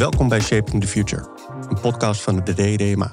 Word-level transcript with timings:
Welkom 0.00 0.28
bij 0.28 0.40
Shaping 0.40 0.82
the 0.82 0.88
Future, 0.88 1.28
een 1.68 1.80
podcast 1.80 2.20
van 2.20 2.44
de 2.44 2.52
DDMA. 2.52 3.12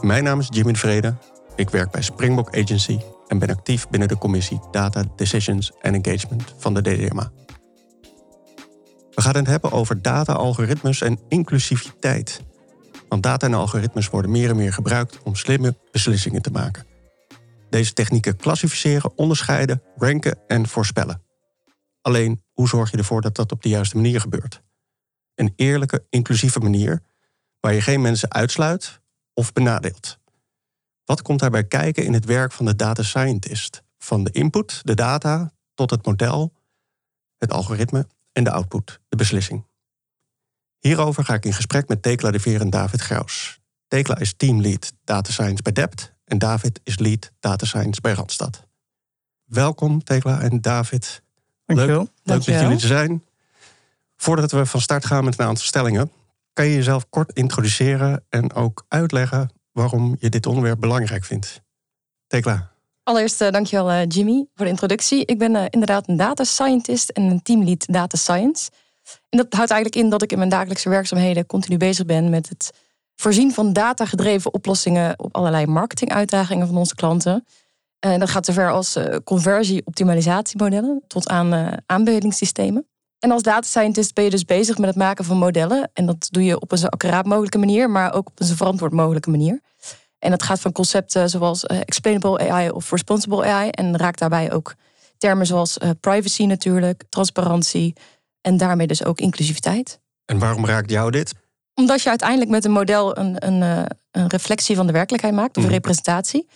Mijn 0.00 0.24
naam 0.24 0.38
is 0.38 0.46
Jimmy 0.50 0.72
de 0.72 0.78
Vrede. 0.78 1.14
Ik 1.56 1.70
werk 1.70 1.90
bij 1.90 2.02
Springbok 2.02 2.56
Agency 2.56 2.98
en 3.26 3.38
ben 3.38 3.50
actief 3.50 3.88
binnen 3.88 4.08
de 4.08 4.18
commissie 4.18 4.60
Data, 4.70 5.04
Decisions 5.16 5.72
en 5.80 5.94
Engagement 5.94 6.54
van 6.56 6.74
de 6.74 6.82
DDMA. 6.82 7.30
We 9.10 9.22
gaan 9.22 9.36
het 9.36 9.46
hebben 9.46 9.72
over 9.72 10.02
data, 10.02 10.32
algoritmes 10.32 11.00
en 11.00 11.18
inclusiviteit. 11.28 12.44
Want 13.08 13.22
data 13.22 13.46
en 13.46 13.54
algoritmes 13.54 14.08
worden 14.08 14.30
meer 14.30 14.50
en 14.50 14.56
meer 14.56 14.72
gebruikt 14.72 15.18
om 15.22 15.34
slimme 15.34 15.76
beslissingen 15.92 16.42
te 16.42 16.50
maken. 16.50 16.86
Deze 17.70 17.92
technieken 17.92 18.36
klassificeren, 18.36 19.18
onderscheiden, 19.18 19.82
ranken 19.96 20.38
en 20.46 20.68
voorspellen. 20.68 21.22
Alleen, 22.00 22.42
hoe 22.52 22.68
zorg 22.68 22.90
je 22.90 22.96
ervoor 22.96 23.20
dat 23.20 23.36
dat 23.36 23.52
op 23.52 23.62
de 23.62 23.68
juiste 23.68 23.96
manier 23.96 24.20
gebeurt? 24.20 24.66
Een 25.38 25.52
eerlijke, 25.56 26.06
inclusieve 26.10 26.58
manier 26.58 27.02
waar 27.60 27.74
je 27.74 27.80
geen 27.80 28.00
mensen 28.00 28.32
uitsluit 28.32 29.00
of 29.34 29.52
benadeelt. 29.52 30.18
Wat 31.04 31.22
komt 31.22 31.40
daarbij 31.40 31.64
kijken 31.64 32.04
in 32.04 32.12
het 32.12 32.24
werk 32.24 32.52
van 32.52 32.64
de 32.64 32.76
data 32.76 33.02
scientist? 33.02 33.82
Van 33.98 34.24
de 34.24 34.30
input, 34.30 34.80
de 34.84 34.94
data, 34.94 35.52
tot 35.74 35.90
het 35.90 36.06
model, 36.06 36.52
het 37.36 37.52
algoritme 37.52 38.06
en 38.32 38.44
de 38.44 38.50
output, 38.50 39.00
de 39.08 39.16
beslissing. 39.16 39.66
Hierover 40.78 41.24
ga 41.24 41.34
ik 41.34 41.44
in 41.44 41.52
gesprek 41.52 41.88
met 41.88 42.02
Tekla 42.02 42.30
de 42.30 42.40
Veer 42.40 42.60
en 42.60 42.70
David 42.70 43.00
Graus. 43.00 43.60
Tekla 43.86 44.18
is 44.18 44.34
teamlead 44.36 44.92
Data 45.04 45.32
Science 45.32 45.62
bij 45.62 45.72
Dept 45.72 46.14
en 46.24 46.38
David 46.38 46.80
is 46.84 46.98
lead 46.98 47.32
Data 47.40 47.66
Science 47.66 48.00
bij 48.00 48.12
Randstad. 48.12 48.66
Welkom 49.44 50.04
Tekla 50.04 50.40
en 50.40 50.60
David. 50.60 51.22
Dankjewel. 51.64 51.98
Leuk, 51.98 52.10
leuk 52.22 52.36
dat 52.36 52.44
jullie 52.44 52.70
er 52.70 52.80
zijn. 52.80 53.24
Voordat 54.20 54.52
we 54.52 54.66
van 54.66 54.80
start 54.80 55.06
gaan 55.06 55.24
met 55.24 55.38
een 55.38 55.46
aantal 55.46 55.64
stellingen, 55.64 56.10
kan 56.52 56.66
je 56.66 56.74
jezelf 56.74 57.08
kort 57.08 57.32
introduceren 57.32 58.24
en 58.28 58.52
ook 58.54 58.84
uitleggen 58.88 59.50
waarom 59.72 60.16
je 60.18 60.28
dit 60.28 60.46
onderwerp 60.46 60.80
belangrijk 60.80 61.24
vindt. 61.24 61.60
Tekla. 62.26 62.70
Allereerst 63.02 63.40
uh, 63.40 63.50
dankjewel 63.50 63.90
uh, 63.90 64.06
Jimmy 64.08 64.46
voor 64.54 64.64
de 64.64 64.70
introductie. 64.70 65.24
Ik 65.24 65.38
ben 65.38 65.54
uh, 65.54 65.64
inderdaad 65.70 66.08
een 66.08 66.16
data 66.16 66.44
scientist 66.44 67.08
en 67.08 67.22
een 67.22 67.42
teamlead 67.42 67.86
data 67.86 68.16
science. 68.16 68.70
En 69.28 69.38
dat 69.38 69.52
houdt 69.52 69.70
eigenlijk 69.70 70.02
in 70.04 70.10
dat 70.10 70.22
ik 70.22 70.32
in 70.32 70.38
mijn 70.38 70.50
dagelijkse 70.50 70.88
werkzaamheden 70.88 71.46
continu 71.46 71.76
bezig 71.76 72.06
ben 72.06 72.30
met 72.30 72.48
het 72.48 72.70
voorzien 73.16 73.52
van 73.52 73.72
datagedreven 73.72 74.54
oplossingen 74.54 75.18
op 75.18 75.36
allerlei 75.36 75.66
marketinguitdagingen 75.66 76.66
van 76.66 76.76
onze 76.76 76.94
klanten. 76.94 77.44
En 77.98 78.18
dat 78.18 78.30
gaat 78.30 78.46
zover 78.46 78.70
als 78.70 78.98
conversie-optimalisatiemodellen 79.24 81.02
tot 81.06 81.28
aan 81.28 81.82
aanbevelingssystemen. 81.86 82.86
En 83.18 83.30
als 83.30 83.42
data 83.42 83.66
scientist 83.66 84.14
ben 84.14 84.24
je 84.24 84.30
dus 84.30 84.44
bezig 84.44 84.78
met 84.78 84.88
het 84.88 84.98
maken 84.98 85.24
van 85.24 85.36
modellen. 85.36 85.90
En 85.92 86.06
dat 86.06 86.28
doe 86.30 86.44
je 86.44 86.60
op 86.60 86.72
een 86.72 86.78
zo 86.78 86.86
accuraat 86.86 87.26
mogelijke 87.26 87.58
manier, 87.58 87.90
maar 87.90 88.14
ook 88.14 88.28
op 88.28 88.40
een 88.40 88.46
zo 88.46 88.54
verantwoord 88.54 88.92
mogelijke 88.92 89.30
manier. 89.30 89.60
En 90.18 90.30
dat 90.30 90.42
gaat 90.42 90.60
van 90.60 90.72
concepten 90.72 91.30
zoals 91.30 91.64
uh, 91.64 91.80
explainable 91.80 92.50
AI 92.50 92.70
of 92.70 92.90
responsible 92.90 93.44
AI. 93.44 93.70
En 93.70 93.96
raakt 93.96 94.18
daarbij 94.18 94.52
ook 94.52 94.74
termen 95.18 95.46
zoals 95.46 95.78
uh, 95.78 95.90
privacy 96.00 96.44
natuurlijk, 96.44 97.02
transparantie 97.08 97.94
en 98.40 98.56
daarmee 98.56 98.86
dus 98.86 99.04
ook 99.04 99.20
inclusiviteit. 99.20 100.00
En 100.24 100.38
waarom 100.38 100.66
raakt 100.66 100.90
jou 100.90 101.10
dit? 101.10 101.34
Omdat 101.74 102.02
je 102.02 102.08
uiteindelijk 102.08 102.50
met 102.50 102.64
een 102.64 102.70
model 102.70 103.18
een, 103.18 103.46
een, 103.46 103.60
uh, 103.62 103.84
een 104.10 104.28
reflectie 104.28 104.76
van 104.76 104.86
de 104.86 104.92
werkelijkheid 104.92 105.34
maakt, 105.34 105.56
of 105.56 105.62
een 105.62 105.68
mhm. 105.68 105.72
representatie. 105.72 106.48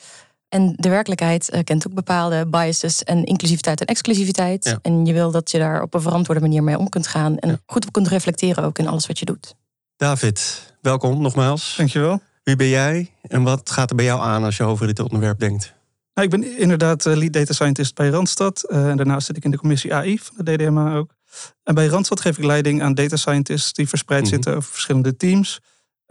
En 0.53 0.72
de 0.77 0.89
werkelijkheid 0.89 1.50
uh, 1.55 1.61
kent 1.64 1.89
ook 1.89 1.95
bepaalde 1.95 2.47
biases 2.47 3.03
en 3.03 3.25
inclusiviteit 3.25 3.81
en 3.81 3.86
exclusiviteit. 3.86 4.78
En 4.83 5.06
je 5.06 5.12
wil 5.12 5.31
dat 5.31 5.50
je 5.50 5.59
daar 5.59 5.83
op 5.83 5.94
een 5.94 6.00
verantwoorde 6.00 6.41
manier 6.41 6.62
mee 6.62 6.78
om 6.78 6.89
kunt 6.89 7.06
gaan. 7.06 7.39
En 7.39 7.62
goed 7.67 7.86
op 7.86 7.92
kunt 7.92 8.09
reflecteren 8.09 8.64
ook 8.64 8.78
in 8.78 8.86
alles 8.86 9.06
wat 9.06 9.19
je 9.19 9.25
doet. 9.25 9.55
David, 9.97 10.62
welkom 10.81 11.22
nogmaals. 11.22 11.75
Dankjewel. 11.76 12.21
Wie 12.43 12.56
ben 12.56 12.69
jij 12.69 13.10
en 13.22 13.43
wat 13.43 13.71
gaat 13.71 13.91
er 13.91 13.97
bij 13.97 14.04
jou 14.04 14.21
aan 14.21 14.44
als 14.44 14.56
je 14.56 14.62
over 14.62 14.87
dit 14.87 15.00
onderwerp 15.00 15.38
denkt? 15.38 15.75
Nou, 16.15 16.28
ik 16.28 16.41
ben 16.41 16.59
inderdaad 16.59 17.06
eh, 17.06 17.16
lead 17.16 17.32
data 17.32 17.53
scientist 17.53 17.94
bij 17.94 18.09
Randstad. 18.09 18.65
Uh, 18.69 18.88
en 18.88 18.97
daarnaast 18.97 19.26
zit 19.26 19.37
ik 19.37 19.44
in 19.44 19.50
de 19.50 19.59
commissie 19.59 19.94
AI 19.94 20.19
van 20.19 20.44
de 20.44 20.56
DDMA 20.56 20.97
ook. 20.97 21.15
En 21.62 21.75
bij 21.75 21.87
Randstad 21.87 22.21
geef 22.21 22.38
ik 22.38 22.44
leiding 22.44 22.82
aan 22.82 22.94
data 22.94 23.16
scientists 23.16 23.72
die 23.72 23.88
verspreid 23.88 24.22
mhm. 24.22 24.31
zitten 24.31 24.56
over 24.56 24.71
verschillende 24.71 25.16
teams. 25.16 25.60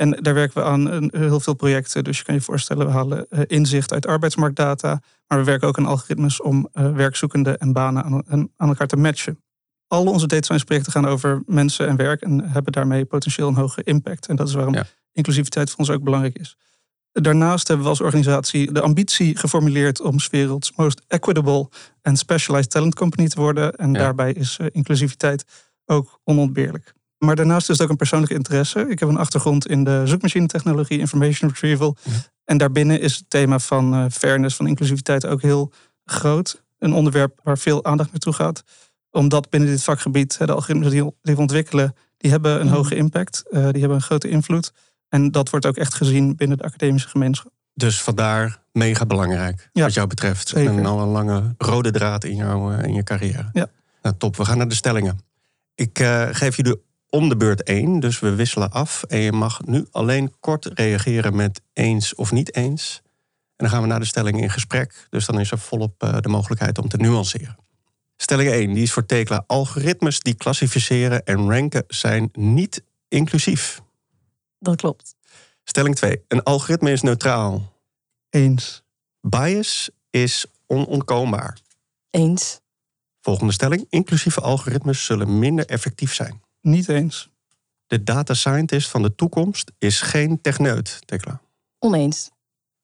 En 0.02 0.12
daar 0.22 0.34
werken 0.34 0.62
we 0.62 0.68
aan 0.68 1.10
heel 1.12 1.40
veel 1.40 1.54
projecten. 1.54 2.04
Dus 2.04 2.18
je 2.18 2.24
kan 2.24 2.36
je 2.36 2.42
voorstellen, 2.42 2.86
we 2.86 2.92
halen 2.92 3.30
eh, 3.30 3.40
inzicht 3.48 3.94
uit 3.94 4.08
arbeidsmarktdata. 4.08 5.02
Maar 5.28 5.38
we 5.38 5.44
werken 5.44 5.68
ook 5.68 5.78
aan 5.78 5.86
algoritmes 5.86 6.42
om 6.42 6.70
uh, 6.74 6.96
werkzoekenden 6.96 7.58
en 7.58 7.74
banen 7.74 8.04
aan, 8.04 8.50
aan, 8.58 8.70
elkaar 8.70 8.88
te 8.88 8.96
matchen. 8.96 9.40
Al 9.88 10.06
onze 10.06 10.28
data 10.28 10.44
science 10.44 10.66
projecten 10.66 10.92
gaan 10.92 11.06
over 11.06 11.44
mensen 11.46 11.88
en 11.88 11.96
werk 11.96 12.22
en 12.22 12.50
hebben 12.50 12.72
daarmee 12.74 13.06
potentieel 13.06 13.48
een 13.48 13.56
hoge 13.56 13.84
impact. 13.84 14.28
En 14.28 14.36
dat 14.36 14.48
is 14.48 14.54
waarom 14.54 14.76
inclusiviteit 15.12 15.70
voor 15.70 15.80
ons 15.80 15.90
ook 15.90 16.04
belangrijk 16.04 16.38
is. 16.40 16.58
Daarnaast 17.12 17.68
hebben 17.68 17.86
we 17.86 17.92
als 17.92 18.02
organisatie 18.02 18.72
de 18.72 18.82
ambitie 18.82 19.38
geformuleerd 19.38 20.02
om 20.02 20.16
werelds 20.32 20.72
most 20.76 21.02
equitable 21.08 21.70
en 22.02 22.18
specialized 22.18 22.70
talent 22.70 22.96
company 22.96 23.28
te 23.28 23.40
worden. 23.42 23.76
En 23.76 23.94
daarbij 23.94 24.34
is 24.34 24.60
inclusiviteit 24.72 25.46
ook 25.86 26.20
onontbeerlijk. 26.24 26.94
Maar 27.26 27.36
daarnaast 27.36 27.70
is 27.70 27.76
het 27.76 27.84
ook 27.84 27.92
een 27.92 27.98
persoonlijke 27.98 28.36
interesse. 28.36 28.86
Ik 28.90 29.00
heb 29.00 29.10
een 29.10 29.18
achtergrond 29.18 29.68
in 29.68 29.84
de 29.84 30.02
zoekmachinetechnologie, 30.06 31.00
information 31.00 31.50
retrieval. 31.50 31.96
En 32.46 32.58
daarbinnen 32.58 33.02
is 33.02 33.16
het 33.16 33.30
thema 33.30 33.60
van 33.60 33.94
uh, 33.94 34.06
fairness, 34.12 34.56
van 34.56 34.68
inclusiviteit 34.68 35.26
ook 35.26 35.42
heel 35.42 35.72
groot. 36.06 36.64
Een 36.80 36.94
onderwerp 36.94 37.40
waar 37.44 37.58
veel 37.58 37.86
aandacht 37.86 38.12
naartoe 38.12 38.34
gaat. 38.34 38.64
Omdat 39.12 39.50
binnen 39.50 39.70
dit 39.70 39.84
vakgebied 39.84 40.38
de 40.38 40.54
algoritmes 40.54 40.90
die, 40.90 41.04
we 41.22 41.38
ontwikkelen, 41.38 41.96
die 42.18 42.32
hebben 42.32 42.60
een 42.60 42.66
mhm. 42.66 42.76
hoge 42.76 42.96
impact. 42.96 43.44
Uh, 43.50 43.52
die 43.52 43.80
hebben 43.80 43.98
een 43.98 44.02
grote 44.02 44.30
invloed. 44.30 44.74
En 45.10 45.32
dat 45.32 45.50
wordt 45.50 45.66
ook 45.66 45.78
echt 45.78 45.94
gezien 45.94 46.36
binnen 46.36 46.58
de 46.58 46.64
academische 46.64 47.10
gemeenschap. 47.10 47.52
Dus 47.74 48.02
vandaar 48.02 48.64
mega 48.72 49.06
belangrijk, 49.06 49.70
wat 49.74 49.94
jou 49.94 50.08
betreft. 50.08 50.48
Zeker. 50.48 50.78
En 50.78 50.86
al 50.86 51.02
een 51.02 51.08
lange 51.08 51.56
rode 51.58 51.92
draad 51.92 52.24
in, 52.24 52.36
jouw, 52.36 52.72
eh, 52.72 52.84
in 52.84 52.94
je 52.94 53.04
carrière. 53.04 53.50
Ja. 53.54 53.68
Nou, 54.02 54.16
top, 54.18 54.38
we 54.38 54.46
gaan 54.46 54.58
naar 54.58 54.68
de 54.68 54.76
stellingen. 54.76 55.20
Ik 55.76 56.00
uh, 56.00 56.28
geef 56.32 56.56
jullie 56.56 56.82
om 57.12 57.30
de 57.30 57.38
beurt 57.38 57.64
één. 57.64 58.00
Dus 58.00 58.20
we 58.20 58.36
wisselen 58.36 58.72
af. 58.72 59.04
En 59.04 59.20
je 59.20 59.32
mag 59.32 59.66
nu 59.66 59.86
alleen 59.92 60.34
kort 60.40 60.66
reageren 60.66 61.36
met 61.36 61.62
eens 61.74 62.16
of 62.16 62.32
niet 62.32 62.56
eens. 62.56 63.02
En 63.56 63.68
dan 63.68 63.70
gaan 63.70 63.82
we 63.82 63.88
naar 63.88 64.00
de 64.00 64.06
stelling 64.06 64.42
in 64.42 64.50
gesprek. 64.50 65.08
Dus 65.10 65.26
dan 65.26 65.40
is 65.40 65.52
er 65.52 65.60
volop 65.60 66.04
eh, 66.04 66.20
de 66.20 66.30
mogelijkheid 66.30 66.78
om 66.78 66.88
te 66.88 66.98
nuanceren. 66.98 67.58
Stelling 68.16 68.50
1, 68.50 68.74
die 68.74 68.84
is 68.84 68.92
voor 68.92 69.06
Tekla. 69.06 69.44
Algoritmes 69.48 70.20
die 70.20 70.34
klassificeren 70.34 71.26
en 71.26 71.50
ranken 71.50 71.84
zijn 71.88 72.30
niet 72.34 72.84
inclusief. 73.08 73.82
Dat 74.60 74.76
klopt. 74.76 75.16
Stelling 75.64 75.96
2, 75.96 76.24
een 76.28 76.44
algoritme 76.44 76.92
is 76.92 77.02
neutraal. 77.02 77.74
Eens. 78.30 78.84
Bias 79.22 79.90
is 80.10 80.46
onontkoombaar. 80.68 81.58
Eens. 82.10 82.60
Volgende 83.22 83.54
stelling, 83.54 83.86
inclusieve 83.90 84.42
algoritmes 84.42 85.06
zullen 85.06 85.40
minder 85.40 85.66
effectief 85.66 86.14
zijn. 86.14 86.42
Niet 86.62 86.90
eens. 86.90 87.30
De 87.88 88.04
data 88.04 88.34
scientist 88.34 88.90
van 88.90 89.02
de 89.02 89.16
toekomst 89.16 89.72
is 89.78 90.02
geen 90.02 90.42
techneut, 90.42 91.00
Tekla. 91.06 91.42
Oneens. 91.80 92.30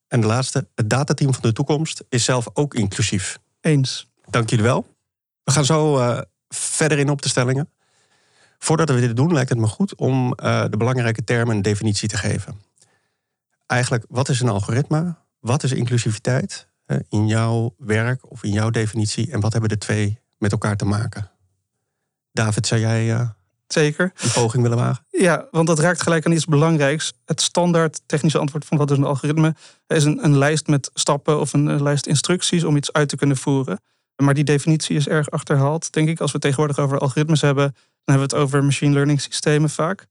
En 0.08 0.22
de 0.22 0.28
laatste, 0.28 0.68
het 0.76 0.90
datateam 0.90 1.34
van 1.34 1.42
de 1.42 1.54
toekomst 1.54 2.04
is 2.10 2.24
zelf 2.24 2.48
ook 2.54 2.74
inclusief. 2.74 3.40
Eens. 3.62 4.10
Dank 4.30 4.50
jullie 4.50 4.66
wel. 4.66 4.96
We 5.44 5.52
gaan 5.52 5.66
zo 5.66 5.98
uh, 6.00 6.22
verder 6.50 6.98
in 6.98 7.10
op 7.10 7.22
de 7.22 7.30
stellingen. 7.30 7.70
Voordat 8.58 8.90
we 8.90 9.00
dit 9.00 9.16
doen, 9.16 9.34
lijkt 9.34 9.50
het 9.50 9.60
me 9.60 9.68
goed 9.68 9.96
om 9.96 10.26
uh, 10.26 10.66
de 10.70 10.78
belangrijke 10.78 11.24
termen 11.24 11.56
een 11.56 11.62
definitie 11.62 12.08
te 12.08 12.18
geven. 12.18 12.62
Eigenlijk, 13.66 14.06
wat 14.10 14.30
is 14.30 14.40
een 14.40 14.50
algoritme? 14.50 15.16
Wat 15.40 15.64
is 15.64 15.72
inclusiviteit 15.72 16.68
uh, 16.88 16.98
in 17.10 17.28
jouw 17.28 17.76
werk 17.78 18.32
of 18.32 18.44
in 18.44 18.52
jouw 18.52 18.70
definitie? 18.70 19.31
En 19.31 19.40
wat 19.40 19.51
hebben 19.51 19.69
de 19.69 19.78
twee 19.78 20.19
met 20.38 20.51
elkaar 20.51 20.78
te 20.78 20.86
maken? 20.86 21.31
David, 22.31 22.68
zou 22.68 22.81
jij 22.81 23.30
Zeker. 23.68 24.12
Een 24.22 24.31
poging 24.31 24.64
willen 24.64 24.78
wagen? 24.78 25.06
Ja, 25.10 25.48
want 25.52 25.68
dat 25.68 25.80
raakt 25.80 26.02
gelijk 26.02 26.25
aan 26.25 26.31
iets 26.31 26.46
belangrijks. 26.46 27.14
Het 27.25 27.42
standaard 27.42 28.02
technische 28.06 28.38
antwoord 28.38 28.66
van 28.66 28.78
wat 28.78 28.92
is 28.92 28.98
een 28.98 29.04
algoritme 29.04 29.56
is 29.88 30.04
een, 30.04 30.24
een 30.24 30.38
lijst 30.38 30.68
met 30.68 30.90
stappen 30.94 31.40
of 31.40 31.54
een, 31.54 31.84
lijst 31.84 32.06
instructies 32.06 32.64
om 32.64 32.75
iets 32.75 32.94
uit 32.94 33.10
te 33.10 33.16
kunnen 33.16 33.38
voeren. 33.38 33.80
Maar 34.16 34.34
die 34.34 34.44
definitie 34.44 34.96
is 34.96 35.08
erg 35.08 35.30
achterhaald, 35.30 35.94
denk 35.94 36.10
ik. 36.10 36.19
Als 36.19 36.31
we 36.31 36.40
tegenwoordig 36.40 36.80
over 36.80 36.98
algoritmes 36.98 37.42
hebben, 37.42 37.66
dan 37.74 38.16
hebben 38.16 38.30
we 38.30 38.36
het 38.36 38.46
over 38.46 38.64
machine 38.64 38.94
learning 38.94 39.22
systemen 39.22 39.70
vaak. 39.70 40.08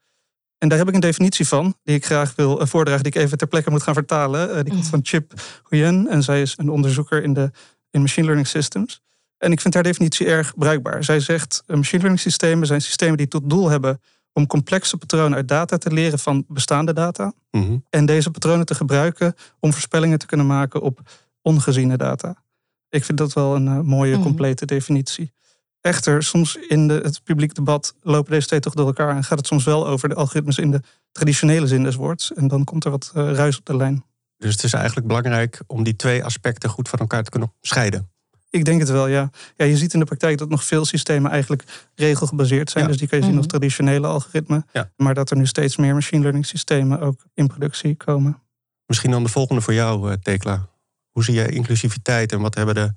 En 0.59 0.69
daar 0.69 0.79
heb 0.79 0.89
ik 0.89 0.95
een 0.95 1.01
definitie 1.01 1.49
van, 1.49 1.77
die 1.83 1.95
ik 1.95 2.05
graag 2.05 2.35
wil 2.35 2.61
eh, 2.61 2.67
voordragen, 2.67 3.03
die 3.03 3.13
ik 3.13 3.19
even 3.19 3.39
ter 3.39 3.47
plekke 3.47 3.71
moet 3.71 3.83
gaan 3.83 3.95
vertalen. 3.95 4.49
Eh, 4.49 4.55
die 4.55 4.73
komt 4.73 4.85
mm. 4.85 4.91
van 4.91 5.01
Chip 5.03 5.33
Huyen 5.69 6.09
en 6.09 6.23
zij 6.23 6.43
is 6.43 6.55
een 6.57 6.69
onderzoeker 6.69 7.23
in, 7.23 7.33
de, 7.33 7.51
in 7.91 8.01
machine 8.01 8.25
learning 8.27 8.49
systems. 8.49 9.03
En 9.39 9.53
ik 9.53 9.61
vind 9.61 9.75
haar 9.75 9.83
definitie 9.83 10.27
erg 10.27 10.55
bruikbaar. 10.55 11.05
Zij 11.05 11.21
zegt, 11.21 11.63
eh, 11.67 11.77
machine 11.77 12.01
learning 12.01 12.21
systemen 12.21 12.67
zijn 12.67 12.83
systemen 12.83 13.17
die 13.17 13.29
tot 13.29 13.51
doel 13.51 13.69
hebben 13.69 14.01
om 14.33 14.47
complexe 14.47 14.97
patronen 14.97 15.37
uit 15.37 15.49
data 15.49 15.79
te 15.79 15.93
leren 15.93 16.19
van 16.19 16.45
bestaande 16.49 16.93
data. 16.93 17.33
Mhm. 17.51 17.77
En 17.91 18.07
deze 18.07 18.31
patronen 18.31 18.67
te 18.67 18.75
gebruiken 18.75 19.35
om 19.61 19.73
voorspellingen 19.73 20.19
te 20.19 20.27
kunnen 20.27 20.47
maken 20.47 20.81
op 20.83 21.01
ongeziene 21.43 21.97
data. 21.97 22.45
Ik 22.89 23.05
vind 23.05 23.19
dat 23.19 23.33
wel 23.33 23.55
een 23.55 23.67
uh, 23.67 23.81
mooie, 23.81 24.15
mhm. 24.15 24.23
complete 24.23 24.67
definitie. 24.67 25.33
Echter, 25.81 26.23
soms 26.23 26.57
in 26.57 26.89
de, 26.89 26.95
het 26.95 27.23
publiek 27.25 27.55
debat 27.55 27.95
lopen 28.03 28.33
deze 28.33 28.47
twee 28.47 28.61
toch 28.61 28.75
door 28.75 28.87
elkaar 28.87 29.17
en 29.17 29.25
gaat 29.25 29.39
het 29.39 29.47
soms 29.47 29.65
wel 29.65 29.87
over 29.87 30.09
de 30.09 30.15
algoritmes 30.15 30.59
in 30.59 30.71
de 30.71 30.81
traditionele 31.13 31.67
zin 31.67 31.83
des 31.83 31.95
woords. 31.95 32.35
En 32.35 32.49
dan 32.49 32.65
komt 32.65 32.85
er 32.85 32.91
wat 32.91 33.13
uh, 33.17 33.33
ruis 33.33 33.59
op 33.59 33.65
de 33.65 33.77
lijn. 33.77 34.05
Dus 34.37 34.53
het 34.53 34.63
is 34.63 34.73
eigenlijk 34.73 35.07
belangrijk 35.07 35.61
om 35.67 35.83
die 35.83 35.97
twee 35.97 36.25
aspecten 36.25 36.71
goed 36.71 36.89
van 36.89 36.99
elkaar 36.99 37.23
te 37.23 37.31
kunnen 37.31 37.53
scheiden. 37.61 38.11
Ik 38.51 38.65
denk 38.65 38.81
het 38.81 38.89
wel, 38.89 39.07
ja. 39.07 39.31
ja. 39.57 39.65
Je 39.65 39.77
ziet 39.77 39.93
in 39.93 39.99
de 39.99 40.05
praktijk 40.05 40.39
dat 40.39 40.49
nog 40.49 40.65
veel 40.65 40.85
systemen 40.85 41.31
eigenlijk 41.31 41.91
regelgebaseerd 41.95 42.71
zijn. 42.71 42.87
Dus 42.87 42.99
die 42.99 43.09
kan 43.09 43.19
je 43.19 43.25
zien 43.25 43.37
als 43.37 43.47
mhm. 43.47 43.57
traditionele 43.57 44.07
algoritmen. 44.07 44.67
Ja. 44.73 44.91
Maar 44.97 45.15
dat 45.15 45.31
er 45.31 45.37
nu 45.37 45.47
steeds 45.47 45.77
meer 45.77 45.95
machine 45.95 46.21
learning 46.21 46.47
systemen 46.47 47.01
ook 47.01 47.25
in 47.35 47.47
productie 47.47 47.95
komen. 47.95 48.43
Misschien 48.87 49.11
dan 49.11 49.23
de 49.23 49.29
volgende 49.29 49.61
voor 49.63 49.75
jou, 49.75 50.11
eh, 50.11 50.17
Tekla. 50.23 50.69
Hoe 51.11 51.25
zie 51.25 51.35
je 51.35 51.49
inclusiviteit 51.49 52.33
en 52.33 52.41
wat 52.41 52.55
hebben 52.55 52.75
de, 52.75 52.93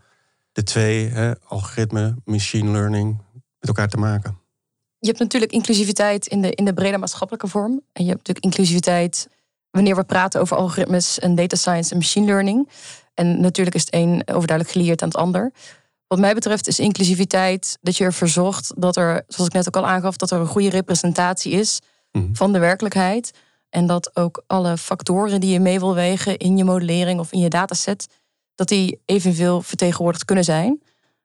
de 0.52 0.64
twee, 0.64 1.08
hè, 1.08 1.32
algoritme, 1.40 2.16
machine 2.26 2.72
learning, 2.72 3.18
met 3.60 3.68
elkaar 3.68 3.88
te 3.88 3.98
maken? 3.98 4.38
Je 5.00 5.08
hebt 5.08 5.20
natuurlijk 5.20 5.52
inclusiviteit 5.52 6.28
in 6.28 6.42
de, 6.42 6.52
in 6.52 6.66
de 6.66 6.74
brede 6.74 6.98
maatschappelijke 6.98 7.48
vorm. 7.48 7.82
En 7.92 8.04
je 8.04 8.10
hebt 8.10 8.28
natuurlijk 8.28 8.46
inclusiviteit 8.46 9.30
wanneer 9.72 9.96
we 9.96 10.04
praten 10.04 10.42
over 10.42 10.58
algoritmes 10.58 11.20
en 11.20 11.36
data 11.36 11.56
science 11.56 11.92
en 11.92 11.98
machine 11.98 12.26
learning. 12.26 12.70
En 13.20 13.42
natuurlijk 13.42 13.76
is 13.76 13.82
het 13.86 13.94
een 13.94 14.22
overduidelijk 14.26 14.78
geleerd 14.78 15.02
aan 15.02 15.08
het 15.08 15.18
ander. 15.18 15.52
Wat 16.08 16.20
mij 16.20 16.34
betreft 16.34 16.68
is 16.68 16.80
inclusiviteit 16.80 17.78
dat 17.82 17.98
je 17.98 18.04
ervoor 18.04 18.28
zorgt 18.28 18.74
dat 18.76 18.96
er, 18.96 19.24
zoals 19.28 19.48
ik 19.48 19.54
net 19.54 19.68
ook 19.68 19.76
al 19.76 19.88
aangaf, 19.88 20.18
dat 20.18 20.32
er 20.32 20.40
een 20.40 20.48
goede 20.48 20.70
representatie 20.70 21.52
is 21.52 21.80
mhm. 22.12 22.34
van 22.34 22.54
de 22.54 22.60
werkelijkheid. 22.60 23.32
En 23.70 23.88
dat 23.88 24.16
ook 24.16 24.44
alle 24.48 24.78
factoren 24.78 25.40
die 25.42 25.52
je 25.52 25.60
mee 25.60 25.80
wil 25.80 25.94
wegen 25.94 26.38
in 26.38 26.58
je 26.58 26.64
modellering 26.64 27.20
of 27.20 27.32
in 27.32 27.40
je 27.40 27.50
dataset, 27.50 28.08
dat 28.56 28.68
die 28.68 29.02
evenveel 29.06 29.62
vertegenwoordigd 29.62 30.26
kunnen 30.26 30.44
zijn. 30.44 30.82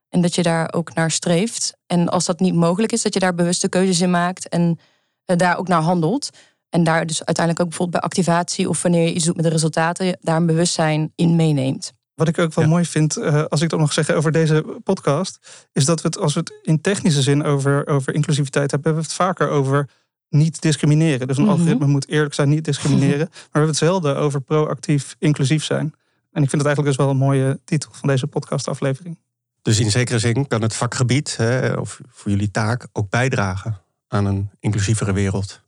En 0.08 0.20
dat 0.20 0.34
je 0.34 0.42
daar 0.42 0.72
ook 0.72 0.94
naar 0.94 1.10
streeft. 1.10 1.76
En 1.86 2.08
als 2.08 2.24
dat 2.24 2.40
niet 2.40 2.54
mogelijk 2.54 2.92
is, 2.92 3.02
dat 3.02 3.14
je 3.14 3.20
daar 3.20 3.34
bewuste 3.34 3.68
keuzes 3.68 4.00
in 4.00 4.10
maakt 4.10 4.48
en 4.48 4.78
eh, 5.24 5.36
daar 5.36 5.58
ook 5.58 5.68
naar 5.68 5.82
handelt. 5.82 6.30
En 6.74 6.84
daar 6.84 7.06
dus 7.06 7.24
uiteindelijk 7.24 7.60
ook 7.60 7.68
bijvoorbeeld 7.68 8.02
bij 8.02 8.10
activatie 8.10 8.68
of 8.68 8.82
wanneer 8.82 9.06
je 9.06 9.12
iets 9.14 9.24
doet 9.24 9.36
met 9.36 9.44
de 9.44 9.50
resultaten, 9.50 10.18
daar 10.20 10.36
een 10.36 10.46
bewustzijn 10.46 11.12
in 11.14 11.36
meeneemt. 11.36 11.92
Wat 12.14 12.28
ik 12.28 12.38
ook 12.38 12.54
wel 12.54 12.66
mooi 12.66 12.84
vind, 12.84 13.18
uh, 13.18 13.44
als 13.44 13.60
ik 13.60 13.68
dat 13.68 13.78
mag 13.78 13.92
zeggen 13.92 14.16
over 14.16 14.32
deze 14.32 14.64
podcast, 14.82 15.66
is 15.72 15.84
dat 15.84 16.02
we 16.02 16.06
het, 16.06 16.18
als 16.18 16.34
we 16.34 16.40
het 16.40 16.52
in 16.62 16.80
technische 16.80 17.22
zin 17.22 17.44
over, 17.44 17.86
over 17.86 18.14
inclusiviteit 18.14 18.70
hebben, 18.70 18.92
hebben 18.92 19.08
we 19.08 19.14
het 19.14 19.26
vaker 19.26 19.48
over 19.48 19.88
niet 20.28 20.60
discrimineren. 20.60 21.26
Dus 21.26 21.36
een 21.36 21.42
mhm. 21.42 21.52
algoritme 21.52 21.86
moet 21.86 22.08
eerlijk 22.08 22.34
zijn, 22.34 22.48
niet 22.48 22.64
discrimineren. 22.64 23.28
Maar 23.30 23.38
we 23.40 23.48
hebben 23.50 23.70
het 23.70 23.78
zelden 23.78 24.16
over 24.16 24.40
proactief 24.40 25.16
inclusief 25.18 25.64
zijn. 25.64 25.94
En 26.32 26.42
ik 26.42 26.50
vind 26.50 26.62
het 26.62 26.64
eigenlijk 26.64 26.96
dus 26.96 27.06
wel 27.06 27.10
een 27.10 27.20
mooie 27.20 27.60
titel 27.64 27.90
van 27.92 28.08
deze 28.08 28.26
podcastaflevering. 28.26 29.18
Dus 29.62 29.80
in 29.80 29.90
zekere 29.90 30.18
zin 30.18 30.46
kan 30.46 30.62
het 30.62 30.74
vakgebied, 30.74 31.36
hè, 31.36 31.72
of 31.72 32.00
voor 32.08 32.30
jullie 32.30 32.50
taak, 32.50 32.86
ook 32.92 33.10
bijdragen 33.10 33.80
aan 34.08 34.26
een 34.26 34.50
inclusievere 34.60 35.12
wereld. 35.12 35.63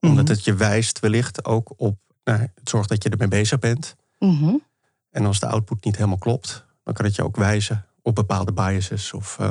Omdat 0.00 0.24
mhm. 0.24 0.32
het 0.32 0.44
je 0.44 0.54
wijst 0.54 1.00
wellicht 1.00 1.44
ook 1.44 1.72
op, 1.76 1.98
nou, 2.24 2.40
het 2.40 2.68
zorgt 2.68 2.88
dat 2.88 3.02
je 3.02 3.08
ermee 3.08 3.28
bezig 3.28 3.58
bent. 3.58 3.96
Mhm. 4.18 4.54
En 5.10 5.26
als 5.26 5.40
de 5.40 5.46
output 5.46 5.84
niet 5.84 5.96
helemaal 5.96 6.18
klopt, 6.18 6.64
dan 6.84 6.94
kan 6.94 7.04
het 7.04 7.14
je 7.14 7.24
ook 7.24 7.36
wijzen 7.36 7.86
op 8.02 8.14
bepaalde 8.14 8.52
biases 8.52 9.12
of 9.12 9.36
uh, 9.40 9.50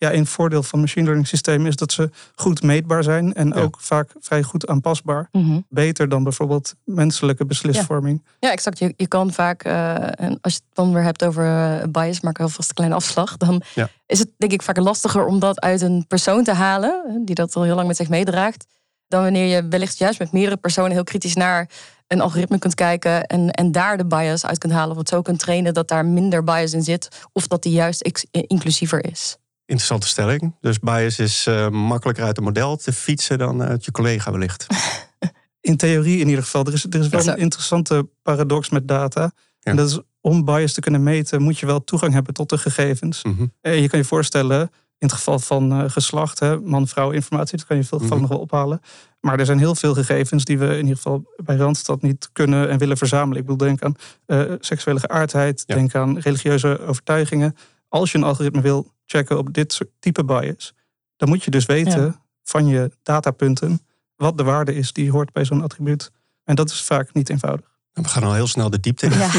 ja, 0.00 0.12
een 0.12 0.26
voordeel 0.26 0.62
van 0.62 0.80
machine 0.80 1.04
learning 1.04 1.28
systemen 1.28 1.66
is 1.66 1.76
dat 1.76 1.92
ze 1.92 2.10
goed 2.34 2.62
meetbaar 2.62 3.02
zijn 3.02 3.34
en 3.34 3.54
ook 3.54 3.76
vaak 3.80 4.12
vrij 4.20 4.42
goed 4.42 4.66
aanpasbaar. 4.66 5.28
Mhm. 5.32 5.60
Beter 5.68 6.08
dan 6.08 6.22
bijvoorbeeld 6.22 6.74
menselijke 6.84 7.46
beslisvorming. 7.46 8.20
Ja, 8.24 8.48
ja 8.48 8.52
exact. 8.52 8.78
Je, 8.78 8.94
je 8.96 9.06
kan 9.06 9.32
vaak, 9.32 9.66
uh, 9.66 10.20
en 10.20 10.38
als 10.40 10.52
je 10.52 10.60
het 10.64 10.76
dan 10.76 10.92
weer 10.92 11.02
hebt 11.02 11.24
over 11.24 11.44
uh, 11.44 11.82
bias, 11.88 12.20
maak 12.20 12.38
ik 12.38 12.44
alvast 12.44 12.68
een 12.68 12.74
kleine 12.74 12.96
afslag. 12.96 13.36
Dan 13.36 13.62
is 14.06 14.18
het 14.18 14.30
denk 14.36 14.52
ik 14.52 14.62
vaak 14.62 14.76
lastiger 14.76 15.26
om 15.26 15.38
dat 15.38 15.60
uit 15.60 15.80
een 15.80 16.04
persoon 16.08 16.44
te 16.44 16.52
halen, 16.52 17.22
die 17.24 17.34
dat 17.34 17.56
al 17.56 17.62
heel 17.62 17.74
lang 17.74 17.86
met 17.86 17.96
zich 17.96 18.08
meedraagt. 18.08 18.66
Dan 19.10 19.22
wanneer 19.22 19.46
je 19.46 19.68
wellicht 19.68 19.98
juist 19.98 20.18
met 20.18 20.32
meerdere 20.32 20.56
personen 20.56 20.90
heel 20.90 21.04
kritisch 21.04 21.34
naar 21.34 21.68
een 22.06 22.20
algoritme 22.20 22.58
kunt 22.58 22.74
kijken 22.74 23.26
en, 23.26 23.50
en 23.50 23.72
daar 23.72 23.96
de 23.96 24.06
bias 24.06 24.46
uit 24.46 24.58
kunt 24.58 24.72
halen. 24.72 24.90
Of 24.90 24.96
het 24.96 25.08
zo 25.08 25.22
kunt 25.22 25.38
trainen 25.38 25.74
dat 25.74 25.88
daar 25.88 26.06
minder 26.06 26.44
bias 26.44 26.72
in 26.72 26.82
zit. 26.82 27.08
Of 27.32 27.46
dat 27.46 27.62
die 27.62 27.72
juist 27.72 28.26
inclusiever 28.30 29.04
is. 29.10 29.36
Interessante 29.64 30.06
stelling. 30.08 30.56
Dus 30.60 30.78
bias 30.78 31.18
is 31.18 31.46
uh, 31.46 31.68
makkelijker 31.68 32.24
uit 32.24 32.36
een 32.36 32.42
model 32.42 32.76
te 32.76 32.92
fietsen 32.92 33.38
dan 33.38 33.62
uit 33.62 33.84
je 33.84 33.90
collega 33.90 34.30
wellicht. 34.30 34.66
In 35.60 35.76
theorie 35.76 36.18
in 36.18 36.28
ieder 36.28 36.42
geval. 36.44 36.64
Er 36.64 36.72
is, 36.72 36.84
er 36.84 37.00
is 37.00 37.08
wel 37.08 37.28
een 37.28 37.36
interessante 37.36 38.08
paradox 38.22 38.70
met 38.70 38.88
data. 38.88 39.32
En 39.60 39.76
dat 39.76 39.88
is 39.88 40.00
om 40.20 40.44
bias 40.44 40.72
te 40.72 40.80
kunnen 40.80 41.02
meten, 41.02 41.42
moet 41.42 41.58
je 41.58 41.66
wel 41.66 41.84
toegang 41.84 42.12
hebben 42.12 42.34
tot 42.34 42.48
de 42.48 42.58
gegevens. 42.58 43.22
En 43.60 43.80
je 43.80 43.88
kan 43.88 43.98
je 43.98 44.04
voorstellen, 44.04 44.70
in 45.00 45.06
het 45.06 45.12
geval 45.12 45.38
van 45.38 45.72
uh, 45.72 45.90
geslacht, 45.90 46.40
man-vrouw 46.64 47.10
informatie, 47.10 47.58
dat 47.58 47.66
kan 47.66 47.76
je 47.76 47.84
veel 47.84 47.98
gevallen 47.98 48.22
mhm. 48.22 48.32
nog 48.32 48.38
wel 48.38 48.46
ophalen. 48.48 48.80
Maar 49.20 49.38
er 49.38 49.46
zijn 49.46 49.58
heel 49.58 49.74
veel 49.74 49.94
gegevens 49.94 50.44
die 50.44 50.58
we 50.58 50.66
in 50.66 50.80
ieder 50.80 50.96
geval 50.96 51.24
bij 51.36 51.56
Randstad 51.56 52.02
niet 52.02 52.28
kunnen 52.32 52.68
en 52.68 52.78
willen 52.78 52.96
verzamelen. 52.96 53.40
Ik 53.40 53.46
bedoel, 53.46 53.66
denk 53.68 53.82
aan 53.82 53.94
uh, 54.26 54.52
seksuele 54.58 55.00
geaardheid, 55.00 55.66
denk 55.66 55.94
aan 55.94 56.18
religieuze 56.18 56.80
overtuigingen. 56.86 57.56
Als 57.88 58.12
je 58.12 58.18
een 58.18 58.24
algoritme 58.24 58.60
wil 58.60 58.92
checken 59.04 59.38
op 59.38 59.54
dit 59.54 59.72
soort 59.72 59.90
type 59.98 60.24
bias, 60.24 60.74
dan 61.16 61.28
moet 61.28 61.44
je 61.44 61.50
dus 61.50 61.66
weten 61.66 62.20
van 62.42 62.66
je 62.66 62.90
datapunten 63.02 63.80
wat 64.16 64.36
de 64.36 64.44
waarde 64.44 64.74
is 64.74 64.92
die 64.92 65.10
hoort 65.10 65.32
bij 65.32 65.44
zo'n 65.44 65.62
attribuut. 65.62 66.10
En 66.44 66.54
dat 66.54 66.70
is 66.70 66.82
vaak 66.82 67.12
niet 67.12 67.30
eenvoudig. 67.30 67.79
We 67.92 68.08
gaan 68.08 68.22
al 68.22 68.34
heel 68.34 68.46
snel 68.46 68.70
de 68.70 68.80
diepte 68.80 69.06
in. 69.06 69.12
Ja, 69.12 69.24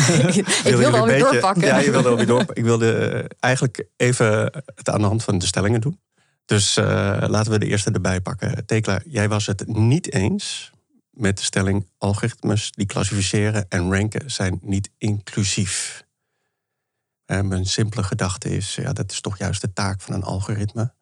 ik, 0.70 0.76
wilde 0.76 0.98
alweer 0.98 1.20
doorpakken. 1.20 1.66
Ja, 1.66 1.78
je 1.78 1.92
wilde 1.92 2.10
alweer 2.10 2.26
doorpakken. 2.26 2.56
Ik 2.56 2.64
wilde 2.64 2.94
eh, 2.94 3.26
eigenlijk 3.40 3.86
even 3.98 4.28
het 4.76 4.90
aan 4.90 5.02
de 5.02 5.08
hand 5.08 5.24
van 5.24 5.38
de 5.38 5.46
stellingen 5.46 5.82
doen. 5.82 6.00
Dus 6.46 6.78
uh, 6.78 6.86
laten 7.28 7.52
we 7.52 7.60
de 7.60 7.66
eerste 7.66 7.92
erbij 7.92 8.22
pakken. 8.22 8.66
Tekla, 8.66 9.02
jij 9.06 9.30
was 9.30 9.46
het 9.46 9.68
niet 9.68 10.14
eens 10.14 10.72
met 11.10 11.38
de 11.38 11.44
stelling... 11.44 11.88
algoritmes 11.98 12.72
die 12.72 12.86
klassificeren 12.86 13.66
en 13.70 13.94
ranken 13.94 14.32
zijn 14.32 14.60
niet 14.62 14.90
inclusief. 14.98 16.06
En 17.26 17.48
mijn 17.48 17.66
simpele 17.66 18.04
gedachte 18.04 18.56
is, 18.56 18.76
ja, 18.76 18.94
dat 18.94 19.12
is 19.12 19.22
toch 19.22 19.38
juist 19.38 19.62
de 19.62 19.74
taak 19.74 20.02
van 20.02 20.14
een 20.14 20.24
algoritme 20.24 20.94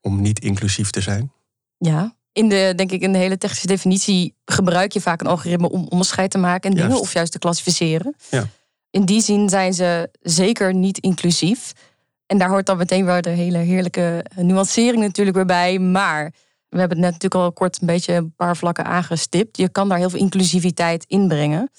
om 0.00 0.20
niet 0.20 0.40
inclusief 0.40 0.90
te 0.90 1.00
zijn. 1.00 1.32
Ja, 1.76 2.16
in 2.34 2.48
de, 2.48 2.72
denk 2.76 2.92
ik, 2.92 3.00
in 3.00 3.12
de 3.12 3.18
hele 3.18 3.38
technische 3.38 3.66
definitie 3.66 4.34
gebruik 4.44 4.92
je 4.92 5.00
vaak 5.00 5.20
een 5.20 5.26
algoritme 5.26 5.70
om 5.70 5.86
onderscheid 5.88 6.30
te 6.30 6.38
maken 6.38 6.70
en 6.70 6.76
dingen 6.76 7.00
of 7.00 7.12
juist 7.12 7.32
te 7.32 7.38
klassificeren. 7.38 8.14
Ja. 8.30 8.46
In 8.90 9.04
die 9.04 9.20
zin 9.20 9.48
zijn 9.48 9.74
ze 9.74 10.10
zeker 10.20 10.74
niet 10.74 10.98
inclusief. 10.98 11.72
En 12.26 12.38
daar 12.38 12.48
hoort 12.48 12.66
dan 12.66 12.76
meteen 12.76 13.04
weer 13.04 13.22
de 13.22 13.30
hele 13.30 13.58
heerlijke 13.58 14.24
nuancering 14.36 15.02
natuurlijk 15.02 15.36
weer 15.36 15.46
bij. 15.46 15.78
Maar 15.78 16.32
we 16.68 16.78
hebben 16.78 16.96
het 16.96 17.06
net 17.06 17.12
natuurlijk 17.12 17.34
al 17.34 17.52
kort 17.52 17.80
een 17.80 17.86
beetje 17.86 18.12
een 18.12 18.34
paar 18.36 18.56
vlakken 18.56 18.84
aangestipt. 18.84 19.56
Je 19.56 19.68
kan 19.68 19.88
daar 19.88 19.98
heel 19.98 20.10
veel 20.10 20.18
inclusiviteit 20.18 21.04
in 21.08 21.28
brengen. 21.28 21.70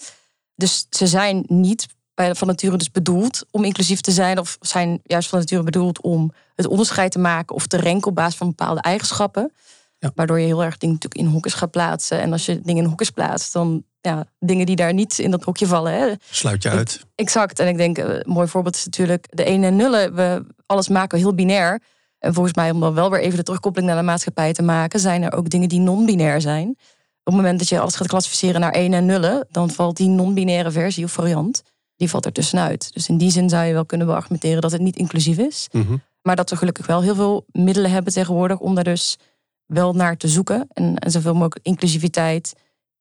Dus 0.56 0.88
ze 0.90 1.08
zijn 1.08 1.44
niet 1.48 1.88
van 2.16 2.48
nature 2.48 2.78
dus 2.78 2.92
bedoeld 2.92 3.46
om 3.52 3.64
inclusief 3.64 4.02
te 4.02 4.12
zijn, 4.12 4.40
of 4.40 4.58
zijn 4.60 5.00
juist 5.04 5.30
van 5.30 5.40
nature 5.40 5.64
bedoeld 5.64 6.02
om 6.02 6.32
het 6.56 6.68
onderscheid 6.68 7.12
te 7.12 7.20
maken 7.20 7.56
of 7.56 7.68
te 7.68 7.78
renken 7.78 8.08
op 8.08 8.16
basis 8.16 8.36
van 8.36 8.48
bepaalde 8.48 8.82
eigenschappen. 8.82 9.52
Ja. 10.06 10.12
Waardoor 10.16 10.40
je 10.40 10.46
heel 10.46 10.64
erg 10.64 10.78
dingen 10.78 10.96
natuurlijk 10.96 11.28
in 11.28 11.34
hokjes 11.34 11.54
gaat 11.54 11.72
plaatsen. 11.72 12.22
En 12.22 12.32
als 12.32 12.46
je 12.46 12.62
dingen 12.62 12.84
in 12.84 12.90
hokjes 12.90 13.10
plaatst, 13.10 13.54
dan 13.54 13.84
ja, 14.02 14.26
dingen 14.40 14.66
die 14.66 14.76
daar 14.76 14.94
niet 14.94 15.20
in 15.20 15.32
dat 15.32 15.44
hokje 15.44 15.68
vallen. 15.68 15.94
Hè. 15.94 16.14
Sluit 16.30 16.64
je 16.64 16.70
uit. 16.70 17.06
Exact. 17.16 17.60
En 17.60 17.68
ik 17.68 17.78
denk, 17.78 17.98
een 17.98 18.24
mooi 18.26 18.48
voorbeeld 18.48 18.76
is 18.76 18.86
natuurlijk 18.86 19.28
de 19.30 19.44
ene 19.44 19.66
en 19.66 19.76
nullen. 19.76 20.16
We, 20.16 20.46
alles 20.66 20.90
maken 20.90 21.18
we 21.18 21.24
heel 21.24 21.34
binair. 21.34 21.82
En 22.20 22.34
volgens 22.34 22.56
mij, 22.56 22.72
om 22.72 22.80
dan 22.80 22.94
wel 22.94 23.10
weer 23.10 23.20
even 23.20 23.38
de 23.38 23.44
terugkoppeling 23.44 23.92
naar 23.92 24.00
de 24.00 24.06
maatschappij 24.06 24.54
te 24.54 24.62
maken, 24.62 25.00
zijn 25.00 25.24
er 25.24 25.34
ook 25.34 25.50
dingen 25.50 25.70
die 25.70 25.80
non-binair 25.80 26.42
zijn. 26.42 26.70
Op 26.70 27.34
het 27.34 27.36
moment 27.36 27.60
dat 27.60 27.70
je 27.70 27.80
alles 27.80 27.96
gaat 27.96 28.08
klassificeren 28.08 28.62
naar 28.62 28.72
ene 28.72 28.96
en 28.96 29.06
nullen, 29.06 29.48
dan 29.50 29.70
valt 29.70 29.98
die 29.98 30.08
non-binaire 30.08 30.72
versie 30.72 31.04
of 31.04 31.12
variant 31.12 31.62
die 31.96 32.10
valt 32.10 32.26
er 32.26 32.32
tussenuit. 32.32 32.94
Dus 32.94 33.08
in 33.08 33.18
die 33.18 33.32
zin 33.32 33.50
zou 33.50 33.66
je 33.66 33.74
wel 33.74 33.86
kunnen 33.86 34.08
beargumenteren 34.08 34.62
dat 34.62 34.72
het 34.72 34.82
niet 34.82 34.96
inclusief 34.96 35.38
is. 35.38 35.68
Mhm. 35.72 35.96
Maar 36.22 36.36
dat 36.36 36.50
we 36.50 36.56
gelukkig 36.56 36.86
wel 36.86 37.02
heel 37.02 37.16
veel 37.16 37.46
middelen 37.52 37.92
hebben 37.92 38.14
tegenwoordig 38.14 38.60
om 38.60 38.76
daar 38.76 38.84
dus 38.84 39.18
wel 39.66 39.94
naar 39.94 40.18
te 40.18 40.28
zoeken. 40.28 40.68
En, 40.74 40.98
en 40.98 41.12
zoveel 41.12 41.34
mogelijk 41.34 41.66
inclusiviteit 41.66 42.54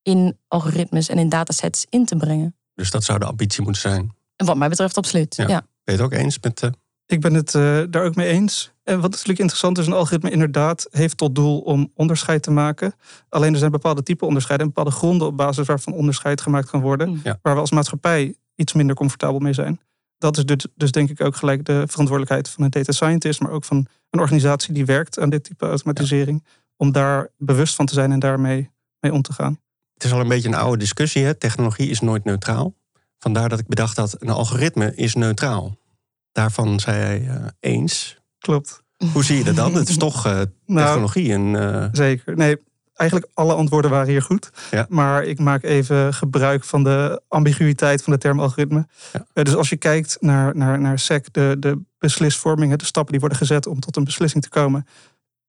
in 0.02 0.38
algoritmes 0.48 1.08
en 1.08 1.18
in 1.18 1.28
datasets 1.28 1.86
in 1.88 2.04
te 2.04 2.16
brengen. 2.16 2.56
Dus 2.74 2.90
dat 2.90 3.04
zou 3.04 3.18
de 3.18 3.24
ambitie 3.24 3.62
moeten 3.62 3.82
zijn. 3.82 4.14
En 4.36 4.46
wat 4.46 4.56
mij 4.56 4.68
betreft 4.68 4.96
absoluut. 4.96 5.36
Ja. 5.36 5.46
Ben 5.46 5.64
je 5.84 5.92
het 5.92 6.00
ook 6.00 6.12
eens 6.12 6.38
met... 6.40 6.62
Uh... 6.62 6.70
Ik 7.06 7.20
ben 7.20 7.34
het 7.34 7.54
uh, 7.54 7.82
daar 7.90 8.04
ook 8.04 8.14
mee 8.14 8.28
eens. 8.28 8.72
En 8.82 9.00
wat 9.00 9.10
natuurlijk 9.10 9.38
interessant 9.38 9.78
is, 9.78 9.86
een 9.86 9.92
algoritme 9.92 10.30
inderdaad 10.30 10.86
heeft 10.90 11.16
tot 11.16 11.34
doel 11.34 11.60
om 11.60 11.90
onderscheid 11.94 12.42
te 12.42 12.50
maken. 12.50 12.94
Alleen 13.28 13.52
er 13.52 13.58
zijn 13.58 13.70
bepaalde 13.70 14.02
type 14.02 14.24
onderscheiden 14.24 14.66
en 14.66 14.72
bepaalde 14.74 14.96
gronden 14.96 15.26
op 15.26 15.36
basis 15.36 15.66
waarvan 15.66 15.92
onderscheid 15.92 16.40
gemaakt 16.40 16.70
kan 16.70 16.80
worden. 16.80 17.08
Mm. 17.08 17.20
Waar 17.42 17.54
we 17.54 17.60
als 17.60 17.70
maatschappij 17.70 18.34
iets 18.54 18.72
minder 18.72 18.96
comfortabel 18.96 19.38
mee 19.38 19.52
zijn. 19.52 19.80
Dat 20.18 20.36
is 20.36 20.44
dus, 20.44 20.66
dus, 20.74 20.90
denk 20.90 21.10
ik 21.10 21.20
ook 21.20 21.36
gelijk 21.36 21.64
de 21.64 21.84
verantwoordelijkheid 21.86 22.48
van 22.48 22.64
een 22.64 22.70
data 22.70 22.92
scientist, 22.92 23.40
maar 23.40 23.50
ook 23.50 23.64
van 23.64 23.86
een 24.10 24.20
organisatie 24.20 24.74
die 24.74 24.84
werkt 24.84 25.18
aan 25.18 25.30
dit 25.30 25.44
type 25.44 25.66
automatisering, 25.66 26.44
om 26.76 26.92
daar 26.92 27.30
bewust 27.38 27.74
van 27.74 27.86
te 27.86 27.94
zijn 27.94 28.12
en 28.12 28.18
daarmee 28.18 28.70
mee 29.00 29.12
om 29.12 29.22
te 29.22 29.32
gaan. 29.32 29.60
Het 29.94 30.04
is 30.04 30.12
al 30.12 30.20
een 30.20 30.28
beetje 30.28 30.48
een 30.48 30.54
oude 30.54 30.78
discussie. 30.78 31.24
Hè? 31.24 31.34
Technologie 31.34 31.88
is 31.88 32.00
nooit 32.00 32.24
neutraal. 32.24 32.74
Vandaar 33.18 33.48
dat 33.48 33.58
ik 33.58 33.66
bedacht 33.66 33.96
dat 33.96 34.16
een 34.18 34.28
algoritme 34.28 34.94
is 34.94 35.14
neutraal. 35.14 35.76
Daarvan 36.32 36.80
zei 36.80 36.96
hij 36.96 37.20
uh, 37.20 37.46
eens. 37.60 38.18
Klopt. 38.38 38.82
Hoe 39.12 39.24
zie 39.24 39.36
je 39.36 39.44
dat 39.44 39.56
dan? 39.56 39.74
Het 39.74 39.88
is 39.88 39.96
toch 40.08 40.26
uh, 40.26 40.40
technologie. 40.66 41.36
Nou, 41.36 41.56
en, 41.56 41.82
uh... 41.82 41.88
Zeker. 41.92 42.36
Nee, 42.36 42.56
eigenlijk 42.94 43.30
alle 43.34 43.54
antwoorden 43.54 43.90
waren 43.90 44.08
hier 44.08 44.22
goed. 44.22 44.50
Ja. 44.70 44.86
Maar 44.88 45.24
ik 45.24 45.38
maak 45.38 45.62
even 45.62 46.14
gebruik 46.14 46.64
van 46.64 46.84
de 46.84 47.22
ambiguïteit 47.28 48.02
van 48.02 48.12
de 48.12 48.18
term 48.18 48.40
algoritme. 48.40 48.86
Ja. 49.12 49.42
dus 49.42 49.56
als 49.56 49.68
je 49.68 49.76
kijkt 49.76 50.16
naar, 50.20 50.56
naar, 50.56 50.80
naar 50.80 50.98
SEC, 50.98 51.32
de, 51.32 51.56
de 51.58 51.80
beslisvorming, 51.98 52.76
de 52.76 52.84
stappen 52.84 53.12
die 53.12 53.20
worden 53.20 53.38
gezet 53.38 53.66
om 53.66 53.80
tot 53.80 53.96
een 53.96 54.04
beslissing 54.04 54.42
te 54.42 54.48
komen, 54.48 54.86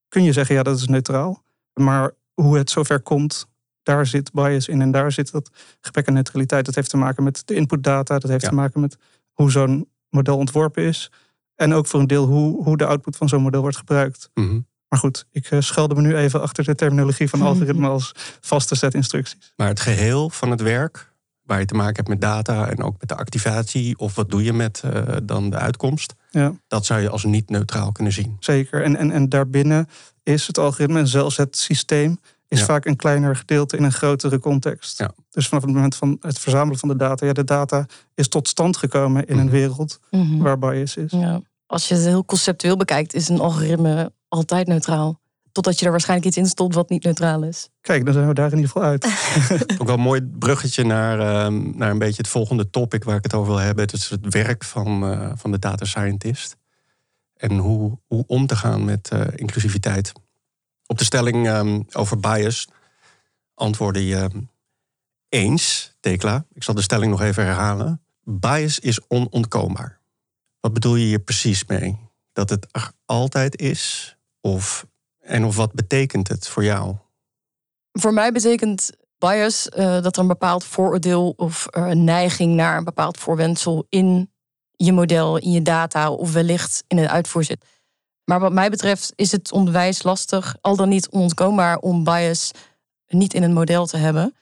kun 0.08 0.24
je 0.24 0.34
zeggen, 0.34 0.56
ja, 0.56 0.64
dat 0.64 0.78
is 0.78 0.88
neutraal. 0.88 1.44
Maar 1.74 2.12
hoe 2.34 2.58
het 2.58 2.70
zover 2.70 3.00
komt, 3.00 3.48
daar 3.84 4.06
zit 4.06 4.32
bias 4.32 4.68
in 4.68 4.82
en 4.82 4.92
daar 4.92 5.12
zit 5.12 5.32
dat 5.32 5.50
gebrek 5.82 6.08
aan 6.08 6.14
neutraliteit. 6.14 6.66
Dat 6.66 6.76
heeft 6.76 6.90
te 6.90 6.98
maken 6.98 7.24
met 7.24 7.42
de 7.46 7.54
inputdata, 7.54 8.20
dat 8.20 8.32
heeft 8.32 8.46
te 8.46 8.54
maken 8.54 8.82
met 8.82 8.98
hoe 9.32 9.52
zo'n 9.52 9.90
model 10.10 10.38
ontworpen 10.38 10.84
is. 10.84 11.12
En 11.56 11.74
ook 11.74 11.88
voor 11.88 12.00
een 12.00 12.08
deel 12.08 12.26
hoe, 12.26 12.64
hoe 12.64 12.78
de 12.78 12.86
output 12.86 13.18
van 13.18 13.30
zo'n 13.30 13.42
model 13.42 13.62
wordt 13.62 13.78
gebruikt. 13.78 14.30
Mhm. 14.34 14.60
Maar 14.96 15.04
goed, 15.04 15.26
ik 15.32 15.52
uh, 15.52 15.60
schelde 15.62 15.96
me 15.96 16.02
nu 16.02 16.16
even 16.16 16.42
achter 16.42 16.64
de 16.64 16.76
terminologie 16.76 17.30
van 17.30 17.42
algoritme 17.52 17.88
als 17.88 18.12
vaste 18.42 18.76
set 18.76 18.94
instructies. 18.94 19.38
Maar 19.56 19.68
het 19.68 19.80
geheel 19.80 20.30
van 20.30 20.52
het 20.52 20.62
werk, 20.62 21.12
waar 21.42 21.60
je 21.60 21.66
te 21.66 21.74
maken 21.74 21.96
hebt 21.96 22.08
met 22.08 22.22
data 22.22 22.70
en 22.70 22.84
ook 22.84 22.96
met 23.00 23.10
de 23.10 23.16
activatie, 23.16 23.98
of 23.98 24.16
wat 24.16 24.30
doe 24.30 24.44
je 24.44 24.54
met 24.54 24.84
uh, 24.86 25.02
dan 25.24 25.50
de 25.50 25.58
uitkomst, 25.58 26.14
ja. 26.30 26.54
dat 26.68 26.86
zou 26.86 27.02
je 27.02 27.10
als 27.10 27.24
niet 27.24 27.50
neutraal 27.50 27.92
kunnen 27.92 28.14
zien. 28.14 28.38
Zeker. 28.40 28.84
En, 28.84 28.96
en, 28.96 29.12
en 29.12 29.30
daarbinnen 29.30 29.88
is 30.24 30.48
het 30.48 30.58
algoritme 30.58 31.00
en 31.00 31.08
zelfs 31.08 31.38
het 31.38 31.58
systeem 31.58 32.20
is 32.48 32.64
vaak 32.64 32.86
een 32.86 32.96
kleiner 32.96 33.36
gedeelte 33.36 33.78
in 33.78 33.84
een 33.84 33.92
grotere 33.92 34.40
context. 34.40 34.98
Ja. 34.98 35.12
Dus 35.30 35.48
vanaf 35.48 35.64
het 35.64 35.74
moment 35.74 35.96
van 35.96 36.18
het 36.22 36.40
verzamelen 36.40 36.80
van 36.80 36.90
de 36.90 36.96
data, 36.96 37.26
ja, 37.26 37.34
de 37.34 37.44
data 37.44 37.86
is 38.14 38.28
tot 38.28 38.48
stand 38.48 38.78
gekomen 38.78 39.26
in 39.26 39.38
een 39.38 39.46
mhm. 39.46 39.56
wereld 39.56 40.00
mm 40.12 40.42
waar 40.42 40.60
bias 40.60 40.98
is. 40.98 41.12
Ja. 41.12 41.42
Als 41.68 41.88
je 41.88 41.96
het 41.96 42.04
heel 42.04 42.26
conceptueel 42.26 42.78
bekijkt, 42.78 43.14
is 43.14 43.30
een 43.30 43.40
algoritme 43.40 44.12
altijd 44.36 44.68
neutraal. 44.68 45.20
Totdat 45.52 45.80
je 45.80 45.86
er 45.86 45.92
waarschijnlijk 45.92 46.28
iets 46.28 46.38
in 46.38 46.46
stopt 46.46 46.76
wat 46.76 46.90
niet 46.90 47.04
neutraal 47.04 47.44
is. 47.44 47.70
Kijk, 47.82 48.06
dan 48.06 48.14
zijn 48.14 48.28
we 48.28 48.34
daar 48.34 48.52
in 48.52 48.58
ieder 48.58 48.72
geval 48.72 48.88
uit. 48.88 49.06
Ook 49.82 49.88
wel 49.88 49.96
een 49.96 50.02
mooi 50.02 50.22
bruggetje 50.22 50.84
naar, 50.84 51.20
ehm, 51.20 51.78
naar 51.78 51.90
een 51.90 51.98
beetje 51.98 52.22
het 52.22 52.28
volgende 52.28 52.70
topic 52.70 53.04
waar 53.04 53.16
ik 53.16 53.24
het 53.24 53.34
over 53.34 53.54
wil 53.54 53.62
hebben. 53.62 53.84
Het 53.84 53.94
is 53.94 54.10
het 54.10 54.34
werk 54.34 54.64
van, 54.64 55.12
uh, 55.12 55.32
van 55.36 55.52
de 55.52 55.60
data 55.60 55.86
scientist. 55.86 56.56
En 57.36 57.58
hoe, 57.58 58.00
hoe 58.06 58.24
om 58.28 58.48
te 58.48 58.56
gaan 58.56 58.86
met 58.86 59.10
uh, 59.14 59.22
inclusiviteit. 59.36 60.12
Op 60.86 60.98
de 60.98 61.04
stelling 61.04 61.48
ehm, 61.48 61.82
over 61.92 62.20
bias 62.20 62.68
antwoordde 63.54 64.06
je 64.06 64.16
ehm, 64.16 64.42
eens, 65.30 65.96
Tekla. 66.00 66.46
Ik 66.54 66.64
zal 66.64 66.74
de 66.74 66.82
stelling 66.82 67.12
nog 67.12 67.22
even 67.22 67.46
herhalen. 67.46 68.02
Bias 68.24 68.80
is 68.80 69.08
onontkoombaar. 69.08 70.00
Wat 70.60 70.74
bedoel 70.74 70.96
je 70.96 71.06
hier 71.06 71.20
precies 71.20 71.66
mee? 71.66 71.98
Dat 72.34 72.50
het 72.50 72.68
er 72.72 72.92
altijd 73.06 73.60
is? 73.62 74.15
Of, 74.46 74.86
en 75.20 75.46
of 75.46 75.56
wat 75.56 75.74
betekent 75.74 76.28
het 76.28 76.48
voor 76.48 76.64
jou? 76.64 76.96
Voor 77.92 78.14
mij 78.14 78.32
betekent 78.32 78.90
bias 79.18 79.70
uh, 79.78 80.02
dat 80.02 80.16
er 80.16 80.22
een 80.22 80.28
bepaald 80.28 80.64
vooroordeel 80.64 81.34
of 81.36 81.68
een 81.70 82.04
neiging 82.04 82.54
naar 82.54 82.78
een 82.78 82.84
bepaald 82.84 83.18
voorwendsel 83.18 83.86
in 83.90 84.32
je 84.72 84.94
model, 84.94 85.38
in 85.38 85.52
je 85.52 85.62
data 85.62 86.12
of 86.12 86.34
wellicht 86.34 86.84
in 86.88 86.98
het 86.98 87.10
uitvoer 87.10 87.44
zit. 87.44 87.66
Maar 88.24 88.40
wat 88.40 88.52
mij 88.52 88.70
betreft 88.70 89.14
is 89.16 89.32
het 89.32 89.52
onderwijs 89.52 90.04
lastig, 90.04 90.56
al 90.62 90.76
dan 90.76 90.90
niet 90.90 91.10
onontkoombaar, 91.10 91.78
om 91.78 92.04
bias 92.04 92.52
niet 93.08 93.34
in 93.34 93.44
een 93.44 93.54
model 93.54 93.86
te 93.86 93.98
hebben. 93.98 94.36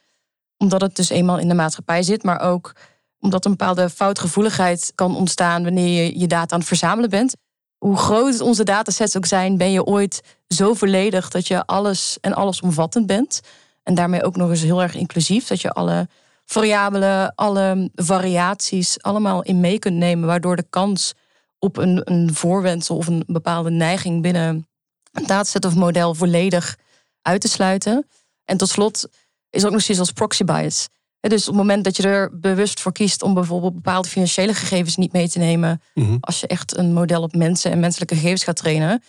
Omdat 0.57 0.81
het 0.81 0.95
dus 0.95 1.10
eenmaal 1.10 1.39
in 1.39 1.48
de 1.48 1.53
maatschappij 1.53 2.03
zit, 2.03 2.24
maar 2.24 2.39
ook 2.39 2.75
omdat 3.19 3.45
een 3.45 3.51
bepaalde 3.51 3.89
foutgevoeligheid 3.89 4.91
kan 4.95 5.15
ontstaan 5.15 5.63
wanneer 5.63 6.03
je 6.03 6.19
je 6.19 6.27
data 6.27 6.53
aan 6.53 6.60
het 6.60 6.67
verzamelen 6.67 7.10
bent. 7.10 7.36
Hoe 7.84 7.98
groot 7.98 8.42
onze 8.42 8.63
datasets 8.63 9.18
ook 9.18 9.25
zijn, 9.25 9.58
ben 9.58 9.72
je 9.72 9.84
ooit 9.84 10.22
zo 10.48 10.74
volledig 10.74 11.30
dat 11.30 11.48
je 11.48 11.66
alles 11.66 12.18
en 12.22 12.34
allesomvattend 12.34 13.06
bent. 13.06 13.42
En 13.84 13.96
daarmee 13.96 14.24
ook 14.24 14.36
nog 14.36 14.50
eens 14.50 14.62
heel 14.62 14.82
erg 14.82 14.96
inclusief, 14.96 15.48
dat 15.48 15.62
je 15.62 15.72
alle 15.72 16.08
variabelen, 16.46 17.36
alle 17.36 17.90
variaties 17.96 19.02
allemaal 19.02 19.44
in 19.44 19.60
mee 19.60 19.80
kunt 19.80 19.96
nemen, 19.96 20.28
waardoor 20.28 20.56
de 20.56 20.66
kans 20.70 21.13
op 21.60 21.78
een, 21.78 22.02
een 22.12 22.34
voorwendsel 22.34 22.98
of 22.98 23.08
een 23.08 23.24
bepaalde 23.28 23.70
neiging 23.70 24.22
binnen 24.22 24.68
een 25.12 25.28
dataset 25.28 25.66
of 25.66 25.75
model 25.75 26.13
volledig 26.13 26.78
uit 27.22 27.42
te 27.42 27.48
sluiten. 27.48 28.08
En 28.46 28.58
tot 28.58 28.70
slot 28.70 29.08
is 29.50 29.66
ook 29.66 29.72
nog 29.72 29.82
zoiets 29.82 30.00
als 30.00 30.12
proxy 30.12 30.44
bias. 30.44 30.88
Dus 31.30 31.42
op 31.42 31.48
het 31.48 31.56
moment 31.56 31.84
dat 31.84 31.98
je 31.98 32.03
er 32.03 32.39
bewust 32.39 32.80
voor 32.80 32.92
kiest 32.92 33.24
om 33.24 33.34
bijvoorbeeld 33.34 33.74
bepaalde 33.74 34.08
financiële 34.08 34.53
gegevens 34.53 34.96
niet 34.96 35.13
mee 35.13 35.30
te 35.30 35.39
nemen, 35.39 35.82
mhm. 35.94 36.18
als 36.20 36.39
je 36.39 36.48
echt 36.48 36.77
een 36.77 36.94
model 36.94 37.22
op 37.22 37.36
mensen 37.36 37.72
en 37.72 37.80
menselijke 37.80 38.15
gegevens 38.15 38.44
gaat 38.44 38.56
trainen, 38.56 39.03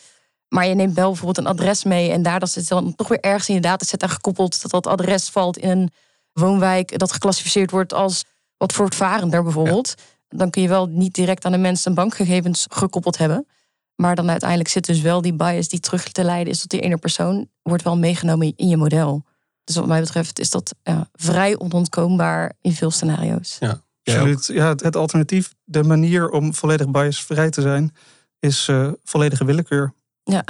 maar 0.48 0.66
je 0.66 0.74
neemt 0.74 0.94
wel 0.94 1.08
bijvoorbeeld 1.08 1.46
een 1.46 1.52
adres 1.52 1.84
mee 1.84 2.10
en 2.10 2.22
daardoor 2.22 2.48
zit 2.48 2.68
dan 2.68 2.94
toch 2.94 3.08
weer 3.08 3.20
ergens 3.20 3.48
in 3.48 3.54
je 3.54 3.60
dataset 3.60 4.02
aan 4.02 4.08
gekoppeld 4.08 4.62
dat 4.62 4.70
dat 4.70 4.86
adres 4.86 5.28
valt 5.28 5.58
in 5.58 5.68
een 5.68 5.90
woonwijk 6.32 6.98
dat 6.98 7.12
geclassificeerd 7.12 7.70
wordt 7.70 7.92
als 7.92 8.24
wat 8.56 8.72
voortvarender 8.72 9.42
bijvoorbeeld 9.42 9.94
dan 10.36 10.50
kun 10.50 10.62
je 10.62 10.68
wel 10.68 10.86
niet 10.86 11.14
direct 11.14 11.44
aan 11.44 11.52
de 11.52 11.58
mensen 11.58 11.94
bankgegevens 11.94 12.66
gekoppeld 12.70 13.18
hebben. 13.18 13.46
Maar 13.94 14.14
dan 14.14 14.30
uiteindelijk 14.30 14.70
zit 14.70 14.86
dus 14.86 15.00
wel 15.00 15.22
die 15.22 15.34
bias 15.34 15.68
die 15.68 15.80
terug 15.80 16.08
te 16.08 16.24
leiden 16.24 16.52
is 16.52 16.60
tot 16.60 16.70
die 16.70 16.80
ene 16.80 16.96
persoon, 16.96 17.48
wordt 17.62 17.82
wel 17.82 17.96
meegenomen 17.96 18.52
in 18.56 18.68
je 18.68 18.76
model. 18.76 19.24
Dus 19.64 19.76
wat 19.76 19.86
mij 19.86 20.00
betreft 20.00 20.38
is 20.38 20.50
dat 20.50 20.74
ja, 20.82 21.08
vrij 21.12 21.58
onontkoombaar 21.58 22.52
in 22.60 22.72
veel 22.72 22.90
scenario's. 22.90 23.56
Ja, 23.60 23.80
absoluut. 24.02 24.46
Ja, 24.46 24.68
het, 24.68 24.96
alternatief, 24.96 25.54
de 25.64 25.82
manier 25.82 26.30
om 26.30 26.54
volledig 26.54 26.90
biasvrij 26.90 27.50
te 27.50 27.60
zijn, 27.60 27.94
is 28.38 28.68
uh, 28.68 28.92
volledige 29.04 29.44
willekeur. 29.44 29.94
Ja. 30.22 30.44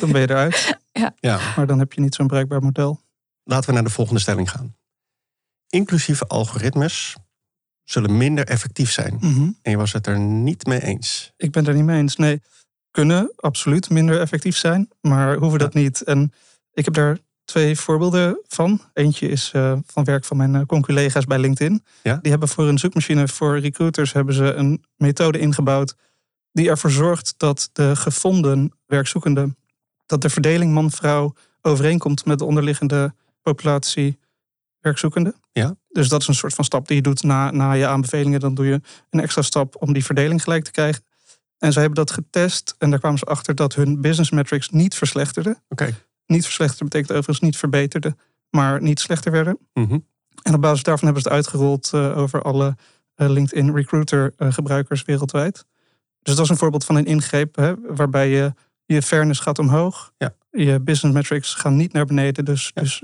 Dan 0.00 0.12
ben 0.12 0.20
je 0.20 0.30
eruit. 0.30 0.78
Ja. 0.92 1.14
ja. 1.20 1.40
Maar 1.56 1.66
dan 1.66 1.78
heb 1.78 1.92
je 1.92 2.00
niet 2.00 2.14
zo'n 2.14 2.26
bruikbaar 2.26 2.62
model. 2.62 3.00
Laten 3.44 3.68
we 3.68 3.74
naar 3.74 3.84
de 3.84 3.90
volgende 3.90 4.20
stelling 4.20 4.50
gaan. 4.50 4.76
Inclusieve 5.68 6.26
algoritmes 6.26 7.16
zullen 7.84 8.16
minder 8.16 8.46
effectief 8.46 8.90
zijn. 8.90 9.16
Mhm. 9.20 9.50
En 9.62 9.70
je 9.70 9.76
was 9.76 9.92
het 9.92 10.06
er 10.06 10.18
niet 10.18 10.66
mee 10.66 10.82
eens. 10.82 11.32
Ik 11.36 11.50
ben 11.50 11.62
het 11.62 11.70
er 11.70 11.76
niet 11.76 11.86
mee 11.86 11.98
eens. 11.98 12.16
Nee, 12.16 12.42
kunnen 12.90 13.32
absoluut 13.36 13.90
minder 13.90 14.20
effectief 14.20 14.56
zijn, 14.56 14.88
maar 15.00 15.36
hoeven 15.36 15.58
dat 15.58 15.74
niet. 15.74 16.02
En 16.02 16.32
ik 16.72 16.84
heb 16.84 16.94
daar 16.94 17.18
twee 17.50 17.78
voorbeelden 17.78 18.40
van. 18.48 18.80
Eentje 18.92 19.28
is 19.28 19.52
uh, 19.56 19.78
van 19.86 20.04
werk 20.04 20.24
van 20.24 20.36
mijn 20.36 20.54
uh, 20.54 20.60
conculega's 20.66 21.24
bij 21.24 21.38
LinkedIn. 21.38 21.84
Ja? 22.02 22.18
Die 22.22 22.30
hebben 22.30 22.48
voor 22.48 22.68
een 22.68 22.78
zoekmachine 22.78 23.28
voor 23.28 23.58
recruiters 23.58 24.12
hebben 24.12 24.34
ze 24.34 24.52
een 24.52 24.84
methode 24.96 25.38
ingebouwd 25.38 25.94
die 26.52 26.68
ervoor 26.68 26.90
zorgt 26.90 27.34
dat 27.36 27.70
de 27.72 27.96
gevonden 27.96 28.72
werkzoekenden, 28.86 29.56
dat 30.06 30.22
de 30.22 30.30
verdeling 30.30 30.72
man-vrouw 30.72 31.34
overeenkomt 31.62 32.24
met 32.24 32.38
de 32.38 32.44
onderliggende 32.44 33.14
populatie 33.42 34.18
werkzoekenden. 34.80 35.34
Ja. 35.52 35.74
Dus 35.88 36.08
dat 36.08 36.20
is 36.20 36.28
een 36.28 36.34
soort 36.34 36.54
van 36.54 36.64
stap 36.64 36.86
die 36.86 36.96
je 36.96 37.02
doet 37.02 37.22
na, 37.22 37.50
na 37.50 37.72
je 37.72 37.86
aanbevelingen. 37.86 38.40
Dan 38.40 38.54
doe 38.54 38.66
je 38.66 38.80
een 39.10 39.20
extra 39.20 39.42
stap 39.42 39.82
om 39.82 39.92
die 39.92 40.04
verdeling 40.04 40.42
gelijk 40.42 40.64
te 40.64 40.70
krijgen. 40.70 41.04
En 41.58 41.72
zij 41.72 41.82
hebben 41.82 42.04
dat 42.04 42.14
getest 42.14 42.74
en 42.78 42.90
daar 42.90 42.98
kwamen 42.98 43.18
ze 43.18 43.24
achter 43.24 43.54
dat 43.54 43.74
hun 43.74 44.00
business 44.00 44.30
metrics 44.30 44.70
niet 44.70 44.94
verslechterden. 44.94 45.62
Oké. 45.68 45.94
Niet 46.30 46.44
verslechterden 46.44 46.88
betekent 46.88 47.10
overigens 47.10 47.40
niet 47.40 47.56
verbeterden, 47.56 48.18
maar 48.50 48.82
niet 48.82 49.00
slechter 49.00 49.32
werden. 49.32 49.58
Mhm. 49.74 49.98
En 50.42 50.54
op 50.54 50.60
basis 50.60 50.82
daarvan 50.82 51.04
hebben 51.04 51.22
ze 51.22 51.28
het 51.28 51.36
uitgerold 51.36 51.90
uh, 51.94 52.18
over 52.18 52.42
alle 52.42 52.76
uh, 53.16 53.28
LinkedIn 53.28 53.74
Recruiter 53.74 54.34
uh, 54.38 54.52
gebruikers 54.52 55.04
wereldwijd. 55.04 55.64
Dus 56.22 56.34
dat 56.34 56.44
is 56.44 56.50
een 56.50 56.56
voorbeeld 56.56 56.84
van 56.84 56.96
een 56.96 57.04
ingreep 57.04 57.56
hè, 57.56 57.74
waarbij 57.80 58.28
je, 58.28 58.54
je 58.84 59.02
fairness 59.02 59.40
gaat 59.40 59.58
omhoog. 59.58 60.12
Ja. 60.18 60.34
Je 60.50 60.80
business 60.80 61.16
metrics 61.16 61.54
gaan 61.54 61.76
niet 61.76 61.92
naar 61.92 62.04
beneden, 62.04 62.44
dus, 62.44 62.70
ja. 62.74 62.82
dus 62.82 63.02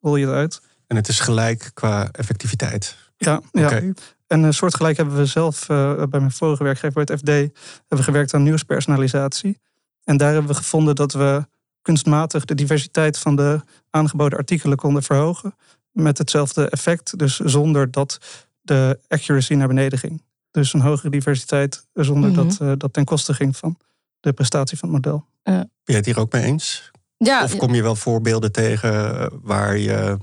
rol 0.00 0.16
je 0.16 0.26
het 0.26 0.34
uit. 0.34 0.60
En 0.86 0.96
het 0.96 1.08
is 1.08 1.20
gelijk 1.20 1.70
qua 1.74 2.10
effectiviteit. 2.10 2.96
Ja, 3.16 3.40
ja. 3.52 3.70
en 3.70 3.94
een 4.26 4.44
uh, 4.44 4.50
soortgelijk 4.50 4.96
hebben 4.96 5.16
we 5.16 5.26
zelf 5.26 5.68
uh, 5.68 5.94
bij 5.94 6.20
mijn 6.20 6.32
vorige 6.32 6.64
werkgever 6.64 7.04
bij 7.04 7.14
het 7.14 7.20
FD 7.20 7.58
hebben 7.88 8.06
gewerkt 8.06 8.34
aan 8.34 8.42
nieuwspersonalisatie. 8.42 9.60
En 10.04 10.16
daar 10.16 10.32
hebben 10.32 10.50
we 10.50 10.56
gevonden 10.56 10.94
dat 10.94 11.12
we 11.12 11.46
kunstmatig 11.84 12.44
de 12.44 12.54
diversiteit 12.54 13.18
van 13.18 13.36
de 13.36 13.60
aangeboden 13.90 14.38
artikelen 14.38 14.76
konden 14.76 15.02
verhogen. 15.02 15.54
Met 15.92 16.18
hetzelfde 16.18 16.68
effect, 16.68 17.18
dus 17.18 17.38
zonder 17.38 17.90
dat 17.90 18.18
de 18.60 18.98
accuracy 19.08 19.54
naar 19.54 19.68
beneden 19.68 19.98
ging. 19.98 20.22
Dus 20.50 20.72
een 20.72 20.80
hogere 20.80 21.10
diversiteit 21.10 21.86
zonder 21.92 22.30
mm 22.30 22.36
-hmm. 22.36 22.48
dat 22.48 22.58
uh, 22.60 22.72
dat 22.78 22.92
ten 22.92 23.04
koste 23.04 23.34
ging 23.34 23.56
van 23.56 23.78
de 24.20 24.32
prestatie 24.32 24.78
van 24.78 24.88
het 24.88 25.04
model. 25.04 25.26
Ben 25.42 25.70
je 25.84 25.94
het 25.94 26.06
hier 26.06 26.18
ook 26.18 26.32
mee 26.32 26.42
eens? 26.42 26.90
Ja, 27.16 27.42
of 27.42 27.56
kom 27.56 27.74
je 27.74 27.82
wel 27.82 27.96
voorbeelden 27.96 28.52
tegen 28.52 29.30
waar 29.42 29.78
je 29.78 30.16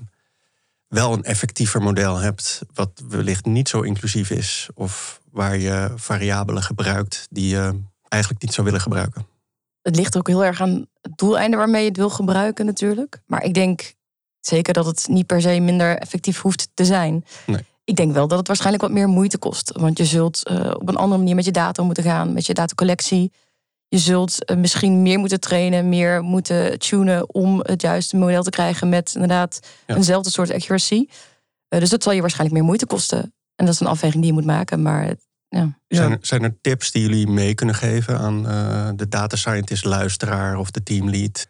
wel 0.87 1.13
een 1.13 1.23
effectiever 1.23 1.81
model 1.81 2.17
hebt, 2.17 2.61
wat 2.73 3.03
wellicht 3.07 3.45
niet 3.45 3.69
zo 3.69 3.81
inclusief 3.81 4.29
is, 4.29 4.69
of 4.73 5.21
waar 5.31 5.57
je 5.57 5.91
variabelen 5.95 6.63
gebruikt 6.63 7.27
die 7.29 7.47
je 7.47 7.81
eigenlijk 8.07 8.41
niet 8.43 8.53
zou 8.53 8.65
willen 8.65 8.81
gebruiken. 8.81 9.25
Het 9.81 9.95
ligt 9.95 10.17
ook 10.17 10.27
heel 10.27 10.43
erg 10.43 10.61
aan 10.61 10.85
het 11.01 11.17
doeleinde 11.17 11.57
waarmee 11.57 11.81
je 11.81 11.87
het 11.87 11.97
wil 11.97 12.09
gebruiken, 12.09 12.65
natuurlijk. 12.65 13.21
Maar 13.25 13.43
ik 13.43 13.53
denk 13.53 13.93
zeker 14.39 14.73
dat 14.73 14.85
het 14.85 15.07
niet 15.07 15.25
per 15.25 15.41
se 15.41 15.59
minder 15.59 15.97
effectief 15.97 16.41
hoeft 16.41 16.69
te 16.73 16.85
zijn. 16.85 17.25
Nee. 17.45 17.65
Ik 17.83 17.95
denk 17.95 18.13
wel 18.13 18.27
dat 18.27 18.37
het 18.37 18.47
waarschijnlijk 18.47 18.83
wat 18.83 18.91
meer 18.91 19.07
moeite 19.07 19.37
kost. 19.37 19.71
Want 19.71 19.97
je 19.97 20.05
zult 20.05 20.49
uh, 20.51 20.71
op 20.79 20.87
een 20.87 20.95
andere 20.95 21.17
manier 21.17 21.35
met 21.35 21.45
je 21.45 21.51
data 21.51 21.83
moeten 21.83 22.03
gaan, 22.03 22.33
met 22.33 22.45
je 22.45 22.53
datacollectie. 22.53 23.31
Je 23.87 23.97
zult 23.97 24.45
eh, 24.45 24.57
misschien 24.57 25.01
meer 25.01 25.19
moeten 25.19 25.39
trainen, 25.39 25.89
meer 25.89 26.21
moeten 26.21 26.79
tunen 26.79 27.33
om 27.33 27.59
het 27.63 27.81
juiste 27.81 28.17
model 28.17 28.43
te 28.43 28.49
krijgen 28.49 28.89
met 28.89 29.13
inderdaad 29.13 29.59
eenzelfde 29.85 30.29
soort 30.29 30.51
accuracy. 30.51 31.05
Uh, 31.69 31.79
dus 31.79 31.89
dat 31.89 32.03
zal 32.03 32.13
je 32.13 32.21
waarschijnlijk 32.21 32.57
meer 32.57 32.67
moeite 32.67 32.85
kosten. 32.85 33.33
En 33.55 33.65
dat 33.65 33.73
is 33.73 33.79
een 33.79 33.87
afweging 33.87 34.23
die 34.23 34.31
je 34.31 34.37
moet 34.37 34.47
maken. 34.47 34.81
Maar 34.81 35.15
ja. 35.59 35.77
Zijn, 35.87 36.11
er, 36.11 36.17
zijn 36.21 36.43
er 36.43 36.61
tips 36.61 36.91
die 36.91 37.01
jullie 37.01 37.27
mee 37.27 37.53
kunnen 37.53 37.75
geven 37.75 38.19
aan 38.19 38.45
uh, 38.45 38.89
de 38.95 39.07
data 39.07 39.35
scientist 39.35 39.85
luisteraar 39.85 40.57
of 40.57 40.71
de 40.71 40.83
teamlead 40.83 41.47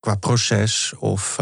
qua 0.00 0.14
proces 0.14 0.94
of 0.98 1.38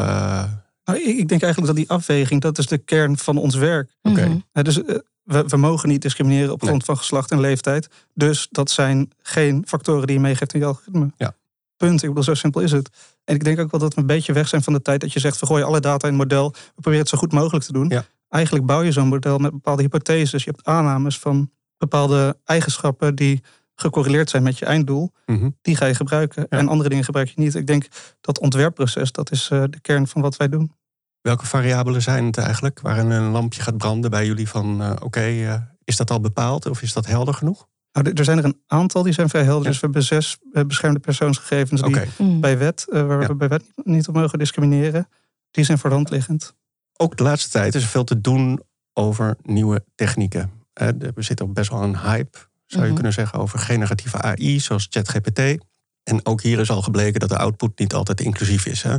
nou, 0.85 0.99
ik 0.99 1.29
denk 1.29 1.43
eigenlijk 1.43 1.67
dat 1.67 1.77
die 1.77 1.91
afweging, 1.91 2.41
dat 2.41 2.59
is 2.59 2.67
de 2.67 2.79
kern 2.79 3.19
van 3.19 3.37
ons 3.37 3.55
werk. 3.55 3.91
Oké. 4.03 4.27
Mhm. 4.27 4.63
Dus 4.63 4.85
eh, 4.85 4.97
we, 5.23 5.45
we, 5.47 5.57
mogen 5.57 5.89
niet 5.89 6.03
discrimineren 6.03 6.53
op 6.53 6.63
grond 6.63 6.85
van 6.85 6.97
geslacht 6.97 7.31
en 7.31 7.41
leeftijd. 7.41 7.89
Dus 8.15 8.49
dat 8.51 8.71
zijn 8.71 9.11
geen 9.23 9.65
factoren 9.67 10.07
die 10.07 10.17
je 10.17 10.23
meegeeft 10.23 10.55
in 10.55 10.61
je 10.61 10.67
algoritme. 10.67 11.13
Ja. 11.17 11.35
Punt. 11.77 12.03
Ik 12.03 12.09
bedoel, 12.09 12.23
zo 12.25 12.35
simpel 12.35 12.61
is 12.61 12.73
het. 12.73 12.91
En 13.25 13.35
ik 13.35 13.45
denk 13.45 13.59
ook 13.59 13.71
wel 13.71 13.81
dat 13.81 13.95
we 13.95 14.01
een 14.01 14.07
beetje 14.07 14.33
weg 14.33 14.49
zijn 14.49 14.63
van 14.63 14.73
de 14.73 14.83
tijd 14.83 15.01
dat 15.01 15.13
je 15.13 15.21
zegt: 15.21 15.41
we 15.41 15.47
gooien 15.47 15.67
alle 15.67 15.81
data 15.81 16.09
in 16.09 16.15
het 16.15 16.23
model, 16.23 16.51
we 16.51 16.73
proberen 16.75 16.99
het 16.99 17.09
zo 17.09 17.19
goed 17.19 17.33
mogelijk 17.33 17.65
te 17.65 17.73
doen. 17.73 17.89
Ja. 17.89 18.05
Eigenlijk 18.29 18.67
bouw 18.67 18.83
je 18.83 18.93
zo'n 18.93 19.09
model 19.09 19.39
met 19.39 19.51
bepaalde 19.51 19.83
hypotheses. 19.83 20.45
Je 20.45 20.51
hebt 20.51 20.65
aannames 20.65 21.19
van 21.19 21.51
bepaalde 21.89 22.39
eigenschappen 22.45 23.15
die 23.15 23.43
gecorreleerd 23.75 24.31
zijn 24.31 24.43
met 24.43 24.59
je 24.59 24.65
einddoel, 24.65 25.13
mhm. 25.27 25.51
die 25.63 25.77
ga 25.77 25.87
je 25.87 25.95
gebruiken. 25.95 26.49
En 26.49 26.69
andere 26.69 26.89
dingen 26.89 27.05
gebruik 27.05 27.29
je 27.29 27.41
niet. 27.41 27.55
Ik 27.55 27.67
denk 27.67 27.87
dat 28.21 28.39
ontwerpproces, 28.39 29.13
dat 29.13 29.31
is 29.31 29.51
uh, 29.53 29.65
de 29.71 29.81
kern 29.81 30.07
van 30.07 30.23
wat 30.23 30.37
wij 30.37 30.49
doen. 30.49 30.73
Welke 31.21 31.47
variabelen 31.47 32.03
zijn 32.03 32.25
het 32.25 32.39
eigenlijk 32.39 32.81
waarin 32.81 33.11
een 33.11 33.31
lampje 33.31 33.63
gaat 33.63 33.77
branden 33.77 34.11
bij 34.11 34.27
jullie 34.27 34.49
van 34.49 34.83
uh, 34.83 34.93
oké, 35.01 35.29
uh, 35.29 35.55
is 35.85 35.97
dat 35.97 36.11
al 36.11 36.21
bepaald 36.21 36.67
of 36.67 36.83
is 36.83 36.93
dat 36.93 37.07
helder 37.07 37.35
genoeg? 37.35 37.69
Nou, 37.93 38.11
er 38.15 38.25
zijn 38.25 38.39
er 38.39 38.45
een 38.45 38.63
aantal 38.67 39.03
die 39.03 39.13
zijn 39.13 39.29
vrij 39.29 39.45
helder. 39.45 39.67
Dus 39.67 39.75
we 39.75 39.85
hebben 39.85 40.03
zes 40.03 40.39
beschermde 40.67 41.01
persoonsgegevens 41.01 41.83
die 41.83 41.97
mm. 42.19 42.41
bij 42.41 42.59
wet, 42.59 42.87
waar 42.89 43.21
ja. 43.21 43.27
we 43.27 43.35
bij 43.35 43.49
wet 43.49 43.65
niet 43.75 44.09
op 44.09 44.15
mogen 44.15 44.39
discrimineren, 44.39 45.09
die 45.51 45.65
zijn 45.65 45.79
voor 45.79 45.91
de 45.91 45.97
hand 45.97 46.11
liggend. 46.11 46.55
Ook 46.97 47.17
de 47.17 47.23
laatste 47.23 47.51
tijd 47.51 47.75
is 47.75 47.83
er 47.83 47.89
veel 47.89 48.05
te 48.05 48.21
doen 48.21 48.61
over 48.93 49.37
nieuwe 49.43 49.85
technieken. 49.95 50.62
We 50.73 51.13
zitten 51.17 51.47
op 51.47 51.55
best 51.55 51.71
wel 51.71 51.83
een 51.83 51.99
hype 51.99 52.51
zou 52.73 52.85
je 52.85 52.91
mhm. 52.91 52.95
kunnen 52.95 53.13
zeggen, 53.13 53.39
over 53.39 53.59
generatieve 53.59 54.23
AI, 54.23 54.61
zoals 54.61 54.87
ChatGPT. 54.91 55.65
En 56.03 56.27
ook 56.27 56.43
hier 56.43 56.59
is 56.59 56.71
al 56.71 56.83
gebleken 56.83 57.21
dat 57.21 57.29
de 57.29 57.39
output 57.39 57.79
niet 57.79 57.95
altijd 57.95 58.21
inclusief 58.21 58.67
is. 58.67 58.83
Hè? 58.83 58.97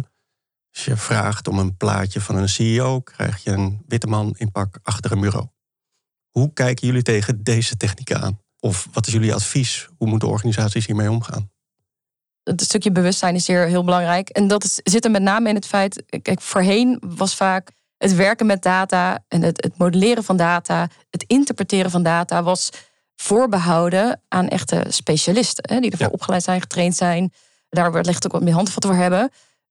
Als 0.73 0.85
je 0.85 0.97
vraagt 0.97 1.47
om 1.47 1.59
een 1.59 1.77
plaatje 1.77 2.21
van 2.21 2.35
een 2.35 2.49
CEO, 2.49 2.99
krijg 3.01 3.43
je 3.43 3.51
een 3.51 3.83
witte 3.87 4.07
man 4.07 4.33
in 4.37 4.51
pak 4.51 4.79
achter 4.81 5.11
een 5.11 5.19
bureau. 5.19 5.47
Hoe 6.29 6.53
kijken 6.53 6.87
jullie 6.87 7.01
tegen 7.01 7.43
deze 7.43 7.77
technieken 7.77 8.21
aan? 8.21 8.39
Of 8.59 8.87
wat 8.91 9.07
is 9.07 9.13
jullie 9.13 9.33
advies? 9.33 9.89
Hoe 9.97 10.07
moeten 10.07 10.27
organisaties 10.27 10.85
hiermee 10.85 11.11
omgaan? 11.11 11.51
Het 12.43 12.61
stukje 12.61 12.91
bewustzijn 12.91 13.35
is 13.35 13.47
hier 13.47 13.67
heel 13.67 13.83
belangrijk. 13.83 14.29
En 14.29 14.47
dat 14.47 14.63
is, 14.63 14.79
zit 14.83 15.05
er 15.05 15.11
met 15.11 15.21
name 15.21 15.49
in 15.49 15.55
het 15.55 15.65
feit. 15.65 16.03
Kijk, 16.21 16.41
voorheen 16.41 17.01
was 17.05 17.35
vaak 17.35 17.71
het 18.03 18.15
werken 18.15 18.45
met 18.45 18.61
data 18.61 19.23
en 19.27 19.41
het, 19.41 19.63
het 19.63 19.77
modelleren 19.77 20.23
van 20.23 20.37
data, 20.37 20.87
het 21.09 21.23
interpreteren 21.27 21.91
van 21.91 22.03
data 22.03 22.43
was 22.43 22.69
voorbehouden 23.15 24.21
aan 24.27 24.47
echte 24.47 24.85
specialisten. 24.87 25.73
Hè, 25.73 25.79
die 25.79 25.91
ervoor 25.91 26.07
opgeleid 26.07 26.43
zijn, 26.43 26.61
getraind 26.61 26.95
zijn. 26.95 27.33
Daar 27.69 27.91
wellicht 27.91 28.25
ook 28.25 28.31
wat 28.31 28.41
meer 28.41 28.53
handvatten 28.53 28.91
voor 28.91 29.01
hebben. 29.01 29.29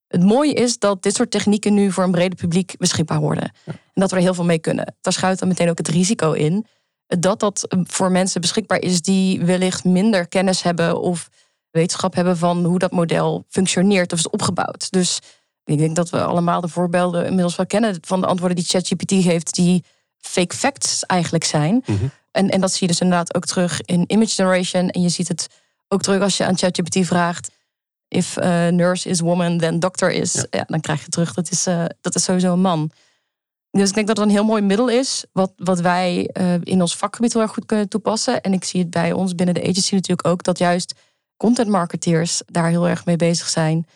Het 0.08 0.22
mooie 0.22 0.52
is 0.52 0.78
dat 0.78 1.02
dit 1.02 1.14
soort 1.14 1.30
technieken 1.30 1.74
nu 1.74 1.92
voor 1.92 2.04
een 2.04 2.10
breder 2.10 2.38
publiek 2.38 2.74
beschikbaar 2.78 3.20
worden. 3.20 3.52
En 3.64 3.78
dat 3.94 4.10
we 4.10 4.16
er 4.16 4.22
heel 4.22 4.34
veel 4.34 4.44
mee 4.44 4.58
kunnen. 4.58 4.94
Daar 5.00 5.12
schuilt 5.12 5.38
dan 5.38 5.48
meteen 5.48 5.70
ook 5.70 5.78
het 5.78 5.88
risico 5.88 6.32
in. 6.32 6.66
Dat 7.06 7.40
dat 7.40 7.66
voor 7.84 8.10
mensen 8.10 8.40
beschikbaar 8.40 8.80
is 8.80 9.02
die 9.02 9.44
wellicht 9.44 9.84
minder 9.84 10.28
kennis 10.28 10.62
hebben 10.62 11.00
of 11.00 11.28
wetenschap 11.70 12.14
hebben 12.14 12.36
van 12.36 12.64
hoe 12.64 12.78
dat 12.78 12.90
model 12.90 13.44
functioneert 13.48 14.12
of 14.12 14.18
is 14.18 14.30
opgebouwd. 14.30 14.90
Dus 14.90 15.20
ik 15.64 15.78
denk 15.78 15.96
dat 15.96 16.10
we 16.10 16.24
allemaal 16.24 16.60
de 16.60 16.68
voorbeelden 16.68 17.26
inmiddels 17.26 17.56
wel 17.56 17.66
kennen 17.66 17.96
van 18.00 18.20
de 18.20 18.26
antwoorden 18.26 18.56
die 18.56 18.66
ChatGPT 18.66 19.12
geeft, 19.12 19.54
die 19.54 19.84
fake 20.18 20.56
facts 20.56 21.06
eigenlijk 21.06 21.44
zijn. 21.44 21.82
Mhm. 21.86 22.06
En, 22.30 22.48
en 22.48 22.60
dat 22.60 22.70
zie 22.70 22.80
je 22.80 22.86
dus 22.86 23.00
inderdaad 23.00 23.34
ook 23.34 23.46
terug 23.46 23.80
in 23.80 24.04
image 24.06 24.34
generation. 24.34 24.90
En 24.90 25.02
je 25.02 25.08
ziet 25.08 25.28
het 25.28 25.46
ook 25.88 26.02
terug 26.02 26.22
als 26.22 26.36
je 26.36 26.44
aan 26.44 26.58
ChatGPT 26.58 27.06
vraagt. 27.06 27.50
If 28.08 28.36
uh, 28.36 28.68
nurse 28.68 29.08
is 29.08 29.20
woman, 29.20 29.58
then 29.58 29.78
doctor 29.78 30.10
is. 30.10 30.46
Ja. 30.50 30.64
dan 30.66 30.80
krijg 30.80 31.04
je 31.04 31.08
terug, 31.08 31.34
dat 31.34 31.50
is, 31.50 31.66
uh, 31.66 31.84
dat 32.00 32.14
is 32.14 32.24
sowieso 32.24 32.52
een 32.52 32.60
man. 32.60 32.90
Dus 33.70 33.88
ik 33.88 33.94
denk 33.94 34.06
dat 34.06 34.16
het 34.16 34.26
een 34.26 34.32
heel 34.32 34.44
mooi 34.44 34.62
middel 34.62 34.88
is. 34.88 35.24
Wat, 35.32 35.52
wat 35.56 35.80
wij 35.80 36.30
uh, 36.40 36.54
in 36.62 36.80
ons 36.80 36.96
vakgebied 36.96 37.32
heel 37.32 37.42
erg 37.42 37.52
goed 37.52 37.66
kunnen 37.66 37.88
toepassen. 37.88 38.40
En 38.40 38.52
ik 38.52 38.64
zie 38.64 38.80
het 38.80 38.90
bij 38.90 39.12
ons 39.12 39.34
binnen 39.34 39.54
de 39.54 39.62
agency 39.62 39.94
natuurlijk 39.94 40.28
ook. 40.28 40.42
Dat 40.42 40.58
juist 40.58 40.94
content 41.36 41.68
marketeers 41.68 42.42
daar 42.46 42.68
heel 42.68 42.88
erg 42.88 43.04
mee 43.04 43.16
bezig 43.16 43.48
zijn. 43.48 43.86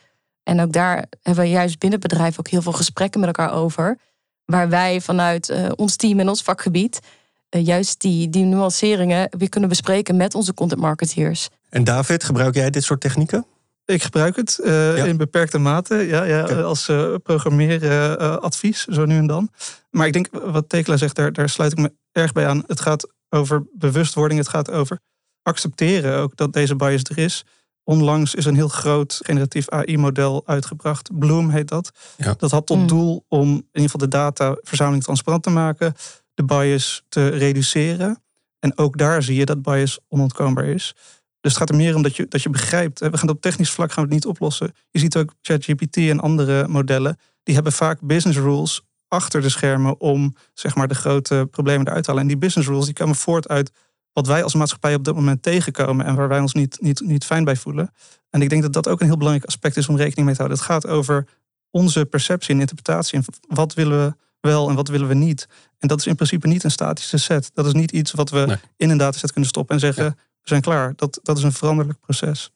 En 0.47 0.61
ook 0.61 0.73
daar 0.73 1.07
hebben 1.23 1.45
we 1.45 1.51
juist 1.51 1.79
binnen 1.79 2.01
het 2.01 2.09
bedrijf 2.09 2.39
ook 2.39 2.49
heel 2.49 2.63
veel 2.63 2.73
gesprekken 2.73 3.21
met 3.21 3.37
elkaar 3.37 3.53
over. 3.53 3.99
Waar 4.45 4.69
wij 4.69 5.01
vanuit 5.01 5.75
ons 5.77 5.97
team 5.97 6.21
en 6.21 6.29
ons 6.29 6.43
vakgebied 6.43 7.01
eh, 7.49 7.67
juist 7.67 8.01
die, 8.01 8.29
die 8.29 8.45
nuanceringen 8.45 9.29
weer 9.39 9.49
kunnen 9.49 9.69
bespreken 9.69 10.17
met 10.17 10.35
onze 10.35 10.55
content 10.55 10.81
marketeers. 10.81 11.49
En 11.69 11.85
David, 11.85 12.25
gebruik 12.25 12.55
jij 12.55 12.71
dit 12.71 12.85
soort 12.85 13.01
technieken? 13.01 13.47
Ik 13.85 14.03
gebruik 14.03 14.37
het 14.37 14.61
uh, 14.65 15.07
in 15.07 15.17
beperkte 15.17 15.59
mate, 15.59 15.95
ja, 15.95 16.25
ja, 16.25 16.43
als 16.43 16.89
uh, 16.89 17.15
programmeeradvies, 17.23 18.85
zo 18.85 19.05
nu 19.05 19.17
en 19.17 19.27
dan. 19.27 19.51
Maar 19.91 20.07
ik 20.07 20.13
denk, 20.13 20.29
wat 20.33 20.69
Tekela 20.69 20.97
zegt, 20.97 21.17
daar, 21.17 21.33
daar 21.33 21.49
sluit 21.49 21.73
ik 21.73 21.79
me 21.79 21.93
erg 22.13 22.33
bij 22.33 22.47
aan. 22.47 22.63
Het 22.67 22.81
gaat 22.81 23.13
over 23.29 23.67
bewustwording, 23.73 24.41
het 24.41 24.49
gaat 24.49 24.71
over 24.71 25.01
accepteren 25.43 26.19
ook 26.19 26.37
dat 26.37 26.53
deze 26.53 26.77
bias 26.77 27.03
er 27.03 27.19
is. 27.19 27.45
Onlangs 27.89 28.35
is 28.35 28.45
een 28.45 28.55
heel 28.55 28.69
groot 28.69 29.21
generatief 29.23 29.69
AI-model 29.69 30.43
uitgebracht. 30.47 31.19
Bloom 31.19 31.51
heet 31.51 31.69
dat. 31.69 31.91
Ja. 32.17 32.35
Dat 32.39 32.51
had 32.51 32.67
tot 32.67 32.79
mm. 32.79 32.87
doel 32.87 33.25
om 33.29 33.49
in 33.49 33.65
ieder 33.73 33.91
geval 33.91 34.01
de 34.01 34.09
dataverzameling 34.09 35.03
transparant 35.03 35.43
te 35.43 35.51
maken 35.51 35.95
de 36.37 36.45
bias 36.45 37.03
te 37.09 37.29
reduceren. 37.29 38.23
En 38.59 38.79
ook 38.79 38.99
daar 38.99 39.23
zie 39.23 39.37
je 39.37 39.45
dat 39.45 39.63
bias 39.63 39.99
onontkoombaar 40.09 40.65
is. 40.65 40.95
Dus 41.41 41.53
het 41.53 41.57
gaat 41.57 41.71
er 41.71 41.77
meer 41.77 41.95
om 41.95 42.03
dat 42.03 42.17
je, 42.17 42.29
dat 42.29 42.43
je 42.43 42.51
begrijpt. 42.51 42.99
We 42.99 43.19
gaan 43.19 43.29
op 43.29 43.41
technisch 43.41 43.71
vlak 43.71 43.93
gaan 43.93 44.05
we 44.05 44.15
het 44.15 44.25
niet 44.25 44.33
oplossen. 44.33 44.73
Je 44.91 44.99
ziet 44.99 45.17
ook 45.17 45.35
ChatGPT 45.41 45.97
en 45.97 46.21
andere 46.21 46.69
modellen. 46.69 47.19
Die 47.43 47.55
hebben 47.55 47.73
vaak 47.73 48.01
business 48.01 48.39
rules 48.39 48.83
achter 49.09 49.41
de 49.41 49.49
schermen 49.49 50.01
om 50.01 50.35
zeg 50.55 50.75
maar, 50.75 50.89
de 50.89 50.95
grote 50.95 51.49
problemen 51.51 51.87
eruit 51.87 52.05
te 52.05 52.11
halen. 52.11 52.23
En 52.23 52.29
die 52.29 52.39
business 52.39 52.69
rules 52.69 52.85
die 52.85 52.95
komen 52.95 53.17
voort 53.17 53.49
uit 53.49 53.71
wat 54.17 54.27
wij 54.27 54.43
als 54.43 54.55
maatschappij 54.55 54.95
op 54.95 55.05
dit 55.05 55.15
moment 55.15 55.43
tegenkomen 55.43 56.07
en 56.07 56.15
waar 56.15 56.29
wij 56.29 56.41
ons 56.41 56.53
niet, 56.53 56.81
niet, 56.81 57.01
niet 57.01 57.25
fijn 57.25 57.45
bij 57.45 57.57
voelen. 57.57 57.93
En 58.31 58.43
ik 58.43 58.49
denk 58.49 58.63
dat 58.63 58.73
dat 58.73 58.89
ook 58.89 59.01
een 59.01 59.07
heel 59.07 59.17
belangrijk 59.17 59.47
aspect 59.47 59.77
is 59.77 59.89
om 59.89 59.97
rekening 59.97 60.27
mee 60.27 60.35
te 60.35 60.43
houden. 60.43 60.59
Het 60.59 60.67
gaat 60.67 60.87
over 60.87 61.29
onze 61.71 62.05
perceptie 62.05 62.55
en 62.55 62.61
interpretatie. 62.61 63.19
En 63.19 63.25
wat 63.49 63.75
willen 63.75 63.99
we 63.99 64.17
wel 64.41 64.69
en 64.69 64.75
wat 64.75 64.89
willen 64.89 65.09
we 65.09 65.15
niet. 65.15 65.49
En 65.79 65.89
dat 65.89 65.99
is 65.99 66.07
in 66.07 66.15
principe 66.15 66.47
niet 66.47 66.65
een 66.65 66.71
statische 66.71 67.19
set. 67.19 67.51
Dat 67.55 67.67
is 67.67 67.73
niet 67.73 67.93
iets 67.93 68.13
wat 68.13 68.31
we 68.31 68.59
in 68.77 68.91
een 68.91 68.99
dataset 68.99 69.33
kunnen 69.33 69.51
stoppen 69.51 69.75
en 69.75 69.81
zeggen, 69.81 70.05
we 70.15 70.49
zijn 70.49 70.61
klaar. 70.61 70.93
Dat, 70.97 71.21
dat 71.23 71.37
is 71.37 71.43
een 71.43 71.53
veranderlijk 71.53 72.01
proces. 72.01 72.51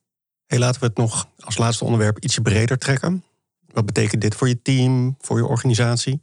Hey, 0.47 0.59
laten 0.59 0.81
we 0.81 0.87
het 0.87 0.97
nog 0.97 1.29
als 1.41 1.59
laatste 1.59 1.85
onderwerp 1.85 2.19
ietsje 2.19 2.41
breder 2.41 2.79
trekken. 2.79 3.25
Wat 3.73 3.87
betekent 3.87 4.21
dit 4.23 4.35
voor 4.35 4.49
je 4.49 4.63
team, 4.63 5.17
voor 5.21 5.37
je 5.37 5.47
organisatie? 5.47 6.23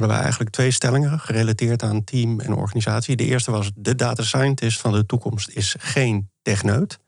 Hadden 0.00 0.18
we 0.18 0.24
eigenlijk 0.24 0.54
twee 0.54 0.70
stellingen 0.70 1.20
gerelateerd 1.20 1.82
aan 1.82 2.04
team 2.04 2.40
en 2.40 2.54
organisatie. 2.54 3.16
De 3.16 3.24
eerste 3.24 3.50
was: 3.50 3.70
de 3.74 3.94
data 3.94 4.22
scientist 4.22 4.80
van 4.80 4.92
de 4.92 5.06
toekomst 5.06 5.48
is 5.48 5.76
geen 5.78 6.30
techneut. 6.42 6.98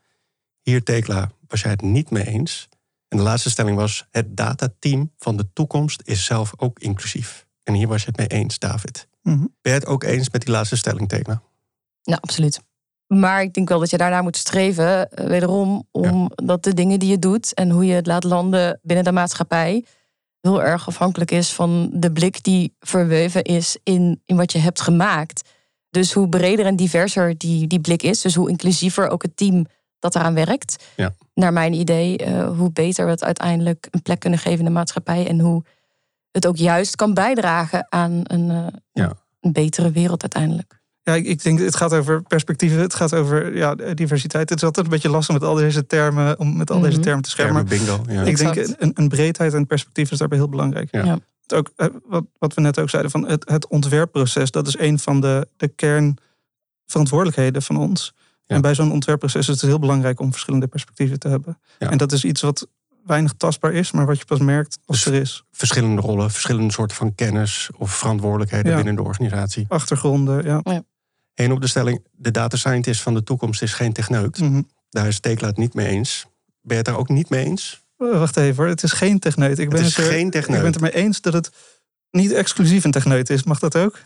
Hier, 0.63 0.83
Tekla, 0.83 1.31
was 1.49 1.61
jij 1.61 1.71
het 1.71 1.83
niet 1.83 2.11
mee 2.11 2.27
eens. 2.27 2.69
En 3.09 3.17
de 3.17 3.23
laatste 3.23 3.51
stelling 3.51 3.77
was: 3.77 4.07
het 4.11 4.37
datateam 4.37 5.13
van 5.19 5.37
de 5.37 5.53
toekomst 5.53 6.03
is 6.05 6.25
zelf 6.25 6.53
ook 6.57 6.79
inclusief. 6.79 7.47
En 7.63 7.75
hier 7.75 7.89
was 7.89 8.01
je 8.03 8.07
het 8.07 8.17
mee 8.17 8.41
eens, 8.41 8.59
David. 8.59 9.09
Mhm. 9.23 9.39
Ben 9.39 9.73
je 9.73 9.79
het 9.79 9.87
ook 9.87 10.03
eens 10.03 10.31
met 10.31 10.41
die 10.41 10.51
laatste 10.51 10.77
stelling, 10.77 11.09
Tekla? 11.09 11.43
Nou, 12.03 12.19
absoluut. 12.21 12.61
Maar 13.07 13.43
ik 13.43 13.55
denk 13.55 13.69
wel 13.69 13.79
dat 13.79 13.91
je 13.91 13.97
daarna 13.97 14.23
moet 14.23 14.37
streven, 14.37 15.11
eh, 15.11 15.27
wederom, 15.27 15.89
omdat 15.91 16.65
de 16.65 16.75
dingen 16.75 16.99
die 16.99 17.11
je 17.11 17.19
doet 17.19 17.55
en 17.55 17.71
hoe 17.71 17.87
je 17.87 17.95
het 17.95 18.07
laat 18.07 18.25
landen 18.25 18.81
binnen 18.83 19.05
de 19.05 19.13
maatschappij 19.13 19.85
heel 20.43 20.63
erg 20.63 20.87
afhankelijk 20.87 21.31
is 21.31 21.53
van 21.53 21.91
de 21.93 22.13
blik 22.13 22.43
die 22.43 22.77
verweven 22.81 23.43
is 23.43 23.77
in, 23.83 24.21
in 24.25 24.37
wat 24.37 24.53
je 24.53 24.59
hebt 24.59 24.81
gemaakt. 24.81 25.49
Dus 25.91 26.13
hoe 26.13 26.29
breder 26.29 26.67
en 26.67 26.77
diverser 26.77 27.39
die, 27.39 27.67
die 27.67 27.81
blik 27.81 28.03
is, 28.03 28.21
dus 28.21 28.35
hoe 28.35 28.49
inclusiever 28.49 29.09
ook 29.09 29.23
het 29.23 29.37
team 29.37 29.67
dat 29.99 30.15
eraan 30.15 30.35
werkt, 30.35 30.85
ja. 30.97 31.15
naar 31.35 31.53
mijn 31.53 31.73
idee, 31.73 32.27
uh, 32.27 32.57
hoe 32.59 32.73
beter 32.73 33.05
we 33.05 33.11
het 33.11 33.25
uiteindelijk 33.25 33.89
een 33.91 34.03
plek 34.03 34.21
kunnen 34.21 34.39
geven 34.39 34.59
in 34.59 34.65
de 34.65 34.71
maatschappij 34.71 35.27
en 35.29 35.41
hoe 35.41 35.65
het 36.31 36.47
ook 36.47 36.57
juist 36.57 36.97
kan 36.97 37.15
bijdragen 37.15 37.87
aan 37.89 38.21
een, 38.23 38.51
uh, 38.51 38.67
ja. 38.93 39.13
een 39.41 39.53
betere 39.53 39.91
wereld 39.91 40.23
uiteindelijk. 40.23 40.82
Ja, 41.05 41.15
ik, 41.15 41.27
ik 41.27 41.43
denk 41.43 41.59
het 41.59 41.77
gaat 41.77 41.93
over 41.93 42.23
perspectieven, 42.23 42.79
het 42.81 42.95
gaat 42.95 43.15
over 43.15 43.57
ja, 43.57 43.75
diversiteit. 43.75 44.49
Het 44.49 44.59
is 44.59 44.65
altijd 44.65 44.87
een 44.87 44.93
beetje 44.93 45.09
lastig 45.09 45.35
met 45.35 45.45
al 45.45 45.55
deze 45.55 45.87
termen, 45.87 46.39
om 46.39 46.57
met 46.57 46.71
al 46.71 46.81
deze 46.81 46.93
Mhm. 46.93 47.03
termen 47.03 47.23
te 47.23 47.31
schermen. 47.31 47.67
bingo. 47.67 48.05
Ja. 48.09 48.23
Ik 48.23 48.37
denk 48.37 48.57
een, 48.57 48.91
een 48.95 49.09
breedheid 49.09 49.55
en 49.55 49.67
perspectief 49.67 50.11
is 50.11 50.19
daarbij 50.19 50.39
heel 50.39 50.49
belangrijk. 50.49 50.89
Ja. 50.93 51.05
Ja. 51.05 51.19
Het 51.43 51.55
ook, 51.55 51.71
eh, 51.77 51.87
wat, 52.07 52.25
wat 52.39 52.55
we 52.55 52.61
net 52.61 52.79
ook 52.79 52.91
zeiden, 52.91 53.11
van 53.11 53.27
het, 53.29 53.49
het 53.49 53.67
ontwerpproces, 53.67 54.51
dat 54.51 54.67
is 54.67 54.79
een 54.79 54.99
van 54.99 55.21
de, 55.21 55.49
de 55.57 55.69
kernverantwoordelijkheden 55.69 57.63
van 57.63 57.77
ons. 57.77 58.15
En 58.47 58.61
bij 58.61 58.75
zo'n 58.75 58.93
ontwerpproces 58.93 59.41
is 59.49 59.61
het 59.61 59.61
heel 59.71 59.79
belangrijk 59.79 60.21
om 60.21 60.31
verschillende 60.31 60.67
perspectieven 60.67 61.19
te 61.19 61.29
hebben. 61.29 61.59
En 61.79 61.99
dat 61.99 62.13
is 62.13 62.25
iets 62.25 62.41
wat 62.41 62.67
weinig 63.07 63.33
tastbaar 63.33 63.73
is, 63.73 63.91
maar 63.93 64.07
wat 64.07 64.19
je 64.19 64.25
pas 64.25 64.39
merkt 64.39 64.79
als 64.87 65.05
dus 65.05 65.15
er 65.15 65.21
is. 65.21 65.45
Verschillende 65.53 66.01
rollen, 66.01 66.31
verschillende 66.31 66.73
soorten 66.73 66.97
van 66.97 67.15
kennis 67.15 67.71
of 67.79 67.91
verantwoordelijkheden 67.95 68.75
binnen 68.75 68.95
de 68.95 69.03
organisatie. 69.03 69.65
Achtergronden, 69.69 70.45
ja. 70.45 70.85
Ja. 71.35 71.45
En 71.45 71.53
op 71.53 71.61
de 71.61 71.67
stelling, 71.67 72.05
de 72.11 72.31
data 72.31 72.57
scientist 72.57 73.01
van 73.01 73.15
de 73.15 73.23
toekomst 73.23 73.63
is 73.63 73.73
geen 73.73 73.93
techneut. 73.93 74.39
Mhm. 74.39 74.63
Daar 74.91 75.07
is 75.07 75.21
Tekla 75.21 75.49
het 75.49 75.57
niet 75.57 75.75
mee 75.75 75.87
eens. 75.87 76.27
Ben 76.61 76.77
je 76.77 76.83
het 76.83 76.85
daar 76.85 76.99
ook 76.99 77.09
niet 77.09 77.31
mee 77.31 77.45
eens? 77.45 77.83
Oh, 77.97 78.19
wacht 78.19 78.37
even 78.37 78.57
hoor, 78.57 78.67
het 78.67 78.83
is 78.83 78.93
geen 78.93 79.19
techneut. 79.19 79.59
Ik 79.59 79.71
ben 79.71 79.85
het, 79.85 79.97
er, 79.97 80.03
geen 80.05 80.31
techneut. 80.31 80.57
Ik 80.57 80.63
ben 80.63 80.73
het 80.73 80.83
ermee 80.83 81.05
eens 81.05 81.21
dat 81.21 81.33
het 81.33 81.51
niet 82.11 82.33
exclusief 82.33 82.85
een 82.85 82.91
techneut 82.91 83.31
is. 83.31 83.43
Mag 83.43 83.59
dat 83.59 83.77
ook? 83.77 83.99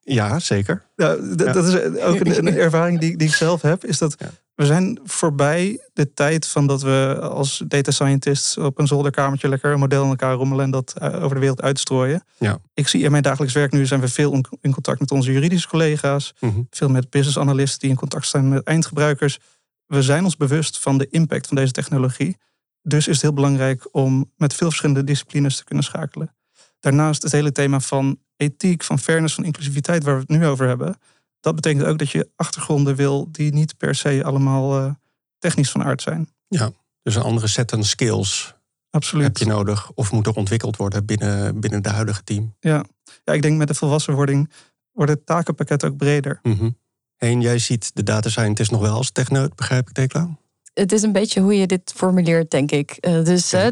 Ja, 0.00 0.38
zeker. 0.38 0.82
Ja, 0.96 1.16
Dat 1.36 1.64
is 1.64 1.74
ook 2.00 2.20
een, 2.20 2.56
ervaring 2.66 3.00
die, 3.00 3.16
die, 3.16 3.28
ik 3.28 3.34
zelf 3.34 3.62
heb. 3.62 3.84
Is 3.84 3.98
dat 3.98 4.16
we 4.54 4.66
zijn 4.66 5.00
voorbij 5.04 5.88
de 5.92 6.12
tijd 6.12 6.46
van 6.46 6.66
dat 6.66 6.82
we 6.82 7.18
als 7.20 7.62
data 7.68 7.90
scientists 7.90 8.58
op 8.58 8.78
een 8.78 8.86
zolderkamertje 8.86 9.48
lekker 9.48 9.72
een 9.72 9.78
model 9.78 10.02
in 10.02 10.08
elkaar 10.08 10.34
rommelen 10.34 10.64
en 10.64 10.70
dat 10.70 10.94
eh, 10.98 11.22
over 11.22 11.34
de 11.34 11.40
wereld 11.40 11.62
uitstrooien. 11.62 12.24
Ja. 12.38 12.58
Ik 12.74 12.88
zie 12.88 13.02
in 13.02 13.10
mijn 13.10 13.22
dagelijks 13.22 13.54
werk 13.54 13.72
nu 13.72 13.86
zijn 13.86 14.00
we 14.00 14.08
veel 14.08 14.32
in 14.60 14.72
contact 14.72 15.00
met 15.00 15.10
onze 15.10 15.32
juridische 15.32 15.68
collega's, 15.68 16.34
mhm. 16.40 16.60
veel 16.70 16.88
met 16.88 17.10
business 17.10 17.38
analisten 17.38 17.80
die 17.80 17.90
in 17.90 17.96
contact 17.96 18.26
staan 18.26 18.48
met 18.48 18.64
eindgebruikers. 18.64 19.38
We 19.86 20.02
zijn 20.02 20.24
ons 20.24 20.36
bewust 20.36 20.78
van 20.78 20.98
de 20.98 21.08
impact 21.10 21.46
van 21.46 21.56
deze 21.56 21.72
technologie. 21.72 22.36
Dus 22.82 23.06
is 23.06 23.12
het 23.12 23.22
heel 23.22 23.32
belangrijk 23.32 23.88
om 23.92 24.32
met 24.36 24.54
veel 24.54 24.66
verschillende 24.66 25.04
disciplines 25.04 25.56
te 25.56 25.64
kunnen 25.64 25.84
schakelen. 25.84 26.34
Daarnaast 26.80 27.22
het 27.22 27.32
hele 27.32 27.52
thema 27.52 27.80
van 27.80 28.18
ethiek, 28.36 28.82
van 28.82 28.98
fairness, 28.98 29.34
van 29.34 29.44
inclusiviteit, 29.44 30.04
waar 30.04 30.14
we 30.14 30.20
het 30.20 30.28
nu 30.28 30.46
over 30.46 30.66
hebben. 30.66 30.96
Dat 31.44 31.54
betekent 31.54 31.84
ook 31.84 31.98
dat 31.98 32.10
je 32.10 32.28
achtergronden 32.36 32.96
wil 32.96 33.28
die 33.30 33.52
niet 33.52 33.76
per 33.76 33.94
se 33.94 34.24
allemaal 34.24 34.80
uh, 34.80 34.90
technisch 35.38 35.70
van 35.70 35.84
aard 35.84 36.02
zijn. 36.02 36.28
Ja, 36.48 36.70
dus 37.02 37.14
een 37.14 37.22
andere 37.22 37.46
set 37.46 37.72
aan 37.72 37.84
skills 37.84 38.54
Absoluut. 38.90 39.24
heb 39.24 39.36
je 39.36 39.46
nodig 39.46 39.90
of 39.94 40.12
moet 40.12 40.26
er 40.26 40.34
ontwikkeld 40.34 40.76
worden 40.76 41.04
binnen, 41.04 41.60
binnen 41.60 41.82
de 41.82 41.88
huidige 41.88 42.24
team. 42.24 42.54
Ja. 42.60 42.84
ja, 43.24 43.32
ik 43.32 43.42
denk 43.42 43.58
met 43.58 43.68
de 43.68 43.74
volwassenwording 43.74 44.50
wordt 44.92 45.10
het 45.10 45.26
takenpakket 45.26 45.84
ook 45.84 45.96
breder. 45.96 46.38
Mm 46.42 46.76
En 47.16 47.40
jij 47.40 47.58
ziet 47.58 47.90
de 47.94 48.02
data 48.02 48.28
scientist 48.28 48.70
nog 48.70 48.80
wel 48.80 48.96
als 48.96 49.10
techneut, 49.10 49.54
begrijp 49.54 49.88
ik, 49.88 49.94
Tekla? 49.94 50.36
Het 50.74 50.92
is 50.92 51.02
een 51.02 51.12
beetje 51.12 51.40
hoe 51.40 51.58
je 51.58 51.66
dit 51.66 51.92
formuleert, 51.94 52.50
denk 52.50 52.70
ik. 52.70 52.98
Uh, 53.00 53.24
dus 53.24 53.50
ja. 53.50 53.70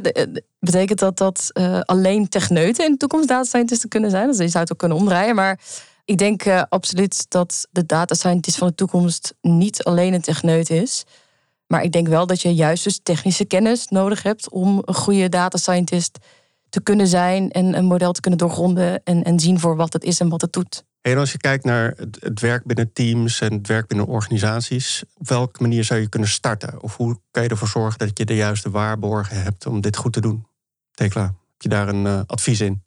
betekent 0.58 0.98
dat 0.98 1.18
dat 1.18 1.50
uh, 1.52 1.80
alleen 1.80 2.28
techneuten 2.28 2.84
in 2.84 2.92
de 2.92 2.96
toekomst 2.96 3.28
data 3.28 3.44
scientisten 3.44 3.88
kunnen 3.88 4.10
zijn? 4.10 4.26
Dus 4.26 4.38
je 4.38 4.48
zou 4.48 4.62
het 4.62 4.72
ook 4.72 4.78
kunnen 4.78 4.98
omdraaien, 4.98 5.34
maar 5.34 5.60
ik 6.12 6.18
denk 6.18 6.44
uh, 6.44 6.62
absoluut 6.68 7.30
dat 7.30 7.66
de 7.70 7.86
data 7.86 8.14
scientist 8.14 8.58
van 8.58 8.68
de 8.68 8.74
toekomst 8.74 9.34
niet 9.40 9.84
alleen 9.84 10.12
een 10.12 10.20
techneut 10.20 10.70
is. 10.70 11.04
Maar 11.66 11.82
ik 11.82 11.92
denk 11.92 12.08
wel 12.08 12.26
dat 12.26 12.42
je 12.42 12.54
juist 12.54 12.84
dus 12.84 13.00
technische 13.02 13.44
kennis 13.44 13.88
nodig 13.88 14.22
hebt 14.22 14.50
om 14.50 14.82
een 14.84 14.94
goede 14.94 15.28
data 15.28 15.58
scientist 15.58 16.18
te 16.68 16.82
kunnen 16.82 17.06
zijn 17.06 17.50
en 17.50 17.76
een 17.76 17.84
model 17.84 18.12
te 18.12 18.20
kunnen 18.20 18.38
doorgronden 18.40 19.02
en, 19.04 19.22
en 19.22 19.40
zien 19.40 19.60
voor 19.60 19.76
wat 19.76 19.92
het 19.92 20.04
is 20.04 20.20
en 20.20 20.28
wat 20.28 20.40
het 20.40 20.52
doet. 20.52 20.84
En 21.00 21.18
als 21.18 21.32
je 21.32 21.38
kijkt 21.38 21.64
naar 21.64 21.94
het, 22.20 22.40
werk 22.40 22.64
binnen 22.64 22.92
teams 22.92 23.40
en 23.40 23.52
het 23.52 23.66
werk 23.66 23.86
binnen 23.86 24.06
organisaties, 24.06 25.02
op 25.18 25.28
welke 25.28 25.62
manier 25.62 25.84
zou 25.84 26.00
je 26.00 26.08
kunnen 26.08 26.28
starten? 26.28 26.82
Of 26.82 26.96
hoe 26.96 27.20
kan 27.30 27.42
je 27.42 27.48
ervoor 27.48 27.68
zorgen 27.68 27.98
dat 27.98 28.18
je 28.18 28.24
de 28.24 28.36
juiste 28.36 28.70
waarborgen 28.70 29.42
hebt 29.42 29.66
om 29.66 29.80
dit 29.80 29.96
goed 29.96 30.12
te 30.12 30.20
doen? 30.20 30.46
Tekla, 30.90 31.22
heb 31.22 31.62
je 31.62 31.68
daar 31.68 31.88
een 31.88 32.04
uh, 32.04 32.20
advies 32.26 32.60
in? 32.60 32.82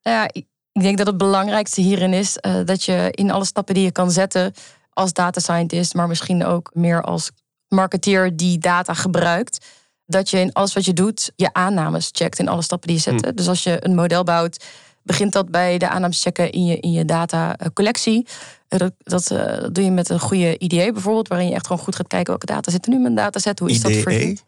Ja, 0.00 0.30
ik 0.72 0.82
denk 0.82 0.98
dat 0.98 1.06
het 1.06 1.16
belangrijkste 1.16 1.80
hierin 1.80 2.12
is 2.12 2.38
uh, 2.46 2.54
dat 2.64 2.84
je 2.84 3.08
in 3.10 3.30
alle 3.30 3.44
stappen 3.44 3.74
die 3.74 3.84
je 3.84 3.92
kan 3.92 4.10
zetten 4.10 4.52
als 4.92 5.12
data 5.12 5.40
scientist, 5.40 5.94
maar 5.94 6.08
misschien 6.08 6.44
ook 6.44 6.70
meer 6.74 7.02
als 7.02 7.30
marketeer 7.68 8.36
die 8.36 8.58
data 8.58 8.94
gebruikt, 8.94 9.66
dat 10.06 10.30
je 10.30 10.38
in 10.38 10.52
alles 10.52 10.72
wat 10.72 10.84
je 10.84 10.92
doet 10.92 11.32
je 11.36 11.52
aannames 11.52 12.08
checkt 12.12 12.38
in 12.38 12.48
alle 12.48 12.62
stappen 12.62 12.88
die 12.88 12.96
je 12.96 13.02
zet. 13.02 13.24
Hm. 13.24 13.34
Dus 13.34 13.48
als 13.48 13.62
je 13.62 13.84
een 13.84 13.94
model 13.94 14.24
bouwt, 14.24 14.64
begint 15.02 15.32
dat 15.32 15.50
bij 15.50 15.78
de 15.78 15.88
aannames 15.88 16.22
checken 16.22 16.52
in 16.52 16.66
je, 16.66 16.76
in 16.76 16.92
je 16.92 17.04
datacollectie. 17.04 18.26
Eh, 18.68 18.78
dat, 18.78 18.92
dat, 18.98 19.30
uh, 19.30 19.38
dat, 19.38 19.74
doe 19.74 19.84
je 19.84 19.90
met 19.90 20.08
een 20.08 20.20
goede 20.20 20.58
IDE 20.58 20.92
bijvoorbeeld, 20.92 21.28
waarin 21.28 21.48
je 21.48 21.54
echt 21.54 21.66
gewoon 21.66 21.82
goed 21.82 21.96
gaat 21.96 22.06
kijken 22.06 22.28
welke 22.28 22.46
data 22.46 22.70
zitten 22.70 22.90
nu 22.90 22.96
in 22.96 23.02
mijn 23.02 23.14
dataset, 23.14 23.58
hoe 23.58 23.70
is 23.70 23.80
dat 23.80 23.92
verdeeld. 23.92 24.42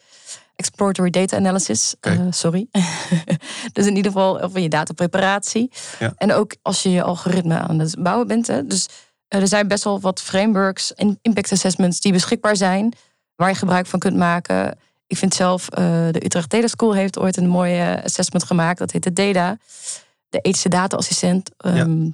Exploratory 0.57 1.11
Data 1.11 1.37
Analysis. 1.37 1.95
Uh, 2.01 2.21
sorry. 2.31 2.67
dus 3.73 3.87
in 3.87 3.97
ieder 3.97 4.13
geval 4.13 4.51
van 4.51 4.63
je 4.63 4.69
datapreparatie. 4.69 5.71
Ja. 5.99 6.13
En 6.17 6.33
ook 6.33 6.55
als 6.63 6.83
je 6.83 6.91
je 6.91 7.03
algoritme 7.03 7.59
aan 7.59 7.79
het 7.79 7.97
bouwen 7.99 8.27
bent. 8.27 8.47
Hè. 8.47 8.67
Dus 8.67 8.89
uh, 9.29 9.41
er 9.41 9.49
zijn 9.49 9.69
best 9.69 9.85
wel 9.85 10.01
wat 10.01 10.23
frameworks 10.23 10.95
en 10.95 11.19
impact 11.23 11.53
assessments 11.53 12.01
die 12.01 12.13
beschikbaar 12.13 12.57
zijn. 12.57 12.95
Waar 13.37 13.49
je 13.49 13.55
gebruik 13.55 13.87
van 13.87 13.99
kunt 13.99 14.17
maken. 14.17 14.79
Ik 15.07 15.17
vind 15.17 15.35
zelf, 15.35 15.69
uh, 15.71 15.77
de 16.11 16.25
Utrecht 16.25 16.51
Data 16.51 16.67
School 16.67 16.95
heeft 16.95 17.19
ooit 17.19 17.37
een 17.37 17.49
mooie 17.49 18.03
assessment 18.05 18.45
gemaakt. 18.45 18.79
Dat 18.79 18.91
heet 18.91 19.03
de 19.03 19.13
DATA. 19.13 19.59
De 20.29 20.41
ethische 20.41 20.69
data 20.69 20.97
assistent. 20.97 21.51
Um, 21.65 22.05
ja. 22.05 22.13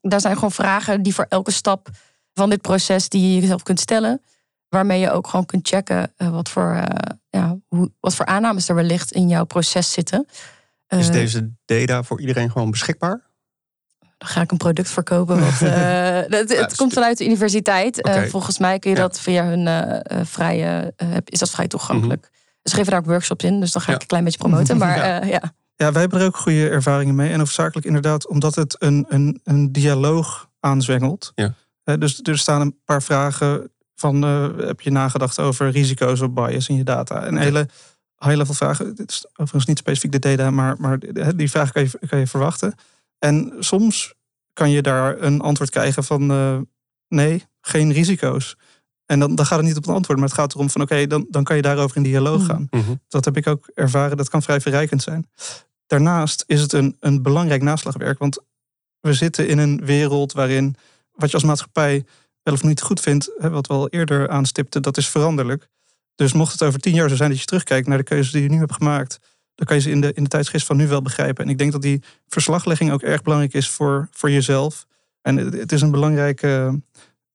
Daar 0.00 0.20
zijn 0.20 0.34
gewoon 0.34 0.52
vragen 0.52 1.02
die 1.02 1.14
voor 1.14 1.26
elke 1.28 1.50
stap 1.50 1.88
van 2.34 2.50
dit 2.50 2.60
proces 2.60 3.08
die 3.08 3.34
je 3.34 3.40
jezelf 3.40 3.62
kunt 3.62 3.80
stellen 3.80 4.20
waarmee 4.70 5.00
je 5.00 5.10
ook 5.10 5.26
gewoon 5.26 5.46
kunt 5.46 5.68
checken 5.68 6.12
uh, 6.18 6.28
wat, 6.28 6.48
voor, 6.48 6.74
uh, 6.74 6.84
ja, 7.28 7.58
hoe, 7.68 7.92
wat 8.00 8.14
voor 8.14 8.26
aannames 8.26 8.68
er 8.68 8.74
wellicht 8.74 9.12
in 9.12 9.28
jouw 9.28 9.44
proces 9.44 9.92
zitten. 9.92 10.26
Is 10.88 11.06
uh, 11.06 11.12
deze 11.12 11.50
data 11.64 12.02
voor 12.02 12.20
iedereen 12.20 12.50
gewoon 12.50 12.70
beschikbaar? 12.70 13.28
Dan 14.18 14.28
ga 14.28 14.40
ik 14.40 14.50
een 14.50 14.56
product 14.56 14.90
verkopen. 14.90 15.40
Wat, 15.40 15.58
het, 16.38 16.56
het 16.56 16.76
komt 16.76 16.92
vanuit 16.92 17.18
de 17.18 17.24
universiteit. 17.24 18.04
Okay. 18.04 18.28
volgens 18.28 18.58
mij 18.58 18.78
kun 18.78 18.90
je 18.90 18.96
ja. 18.96 19.02
dat 19.02 19.20
via 19.20 19.44
hun 19.44 19.66
vrije. 20.26 20.94
is 21.24 21.38
dat 21.38 21.50
vrij 21.50 21.68
toegankelijk. 21.68 22.20
Mm 22.20 22.28
-hmm. 22.30 22.38
Ze 22.62 22.74
geven 22.74 22.90
daar 22.90 23.00
ook 23.00 23.06
workshops 23.06 23.44
in, 23.44 23.60
dus 23.60 23.72
dan 23.72 23.82
ga 23.82 23.92
ik 23.92 24.00
een 24.00 24.06
klein 24.06 24.24
beetje 24.24 24.38
promoten. 24.38 24.76
Maar 24.84 24.96
ja. 24.96 25.24
ja. 25.24 25.54
Ja, 25.76 25.92
wij 25.92 26.00
hebben 26.00 26.20
er 26.20 26.26
ook 26.26 26.36
goede 26.36 26.68
ervaringen 26.68 27.14
mee. 27.14 27.32
En 27.32 27.38
hoofdzakelijk 27.38 27.86
inderdaad 27.86 28.28
omdat 28.28 28.54
het 28.54 28.76
een, 28.78 29.06
een, 29.08 29.40
een 29.44 29.72
dialoog 29.72 30.50
aanzwengelt. 30.60 31.32
Ja. 31.34 31.54
dus 31.96 32.20
er 32.22 32.38
staan 32.38 32.60
een 32.60 32.78
paar 32.84 33.02
vragen 33.02 33.70
van 34.00 34.24
uh, 34.24 34.66
heb 34.66 34.80
je 34.80 34.90
nagedacht 34.90 35.38
over 35.38 35.70
risico's 35.70 36.20
of 36.20 36.32
bias 36.32 36.68
in 36.68 36.76
je 36.76 36.84
data? 36.84 37.24
En 37.24 37.36
hele 37.36 37.68
high-level 38.18 38.54
vragen. 38.54 38.94
Dit 38.94 39.10
is 39.10 39.26
overigens 39.32 39.66
niet 39.66 39.78
specifiek 39.78 40.12
de 40.12 40.18
data, 40.18 40.50
maar, 40.50 40.76
maar 40.78 40.98
die 41.36 41.50
vraag 41.50 41.72
kan 41.72 41.82
je, 41.82 42.06
kan 42.08 42.18
je 42.18 42.26
verwachten. 42.26 42.74
En 43.18 43.52
soms 43.58 44.14
kan 44.52 44.70
je 44.70 44.82
daar 44.82 45.22
een 45.22 45.40
antwoord 45.40 45.70
krijgen 45.70 46.04
van 46.04 46.30
uh, 46.30 46.58
nee, 47.08 47.44
geen 47.60 47.92
risico's. 47.92 48.56
En 49.06 49.18
dan, 49.18 49.34
dan 49.34 49.46
gaat 49.46 49.58
het 49.58 49.66
niet 49.66 49.76
op 49.76 49.84
het 49.84 49.94
antwoord, 49.94 50.18
maar 50.18 50.28
het 50.28 50.36
gaat 50.36 50.54
erom 50.54 50.70
van 50.70 50.82
oké, 50.82 51.06
dan, 51.06 51.26
dan 51.30 51.44
kan 51.44 51.56
je 51.56 51.62
daarover 51.62 51.96
in 51.96 52.02
dialoog 52.02 52.40
mhm. 52.40 52.50
gaan. 52.50 52.66
Mm 52.70 52.80
-hmm. 52.80 53.00
Dat 53.08 53.24
heb 53.24 53.36
ik 53.36 53.46
ook 53.46 53.70
ervaren, 53.74 54.16
dat 54.16 54.28
kan 54.28 54.42
vrij 54.42 54.60
verrijkend 54.60 55.02
zijn. 55.02 55.30
Daarnaast 55.86 56.44
is 56.46 56.60
het 56.60 56.72
een, 56.72 56.96
een 57.00 57.22
belangrijk 57.22 57.62
naslagwerk, 57.62 58.18
want 58.18 58.38
we 59.00 59.14
zitten 59.14 59.48
in 59.48 59.58
een 59.58 59.84
wereld 59.84 60.32
waarin 60.32 60.76
wat 61.12 61.28
je 61.28 61.34
als 61.34 61.44
maatschappij 61.44 62.04
wel 62.42 62.54
of 62.54 62.62
niet 62.62 62.82
goed 62.82 63.00
vindt, 63.00 63.30
wat 63.38 63.66
we 63.66 63.72
al 63.72 63.88
eerder 63.88 64.28
aanstipten, 64.28 64.82
dat 64.82 64.96
is 64.96 65.08
veranderlijk. 65.08 65.68
Dus 66.14 66.32
mocht 66.32 66.52
het 66.52 66.62
over 66.62 66.80
tien 66.80 66.94
jaar 66.94 67.08
zo 67.08 67.16
zijn 67.16 67.30
dat 67.30 67.38
je 67.38 67.44
terugkijkt 67.44 67.86
naar 67.86 67.98
de 67.98 68.04
keuzes 68.04 68.32
die 68.32 68.42
je 68.42 68.48
nu 68.48 68.58
hebt 68.58 68.72
gemaakt, 68.72 69.18
dan 69.54 69.66
kan 69.66 69.76
je 69.76 69.82
ze 69.82 69.90
in 69.90 70.00
de, 70.00 70.12
in 70.12 70.24
de 70.24 70.60
van 70.64 70.76
nu 70.76 70.88
wel 70.88 71.02
begrijpen. 71.02 71.44
En 71.44 71.50
ik 71.50 71.58
denk 71.58 71.72
dat 71.72 71.82
die 71.82 72.02
verslaglegging 72.28 72.92
ook 72.92 73.02
erg 73.02 73.22
belangrijk 73.22 73.54
is 73.54 73.68
voor, 73.70 74.08
voor 74.10 74.30
jezelf. 74.30 74.86
En 75.22 75.36
het, 75.36 75.72
is 75.72 75.80
een 75.80 75.90
belangrijk 75.90 76.42
uh, 76.42 76.72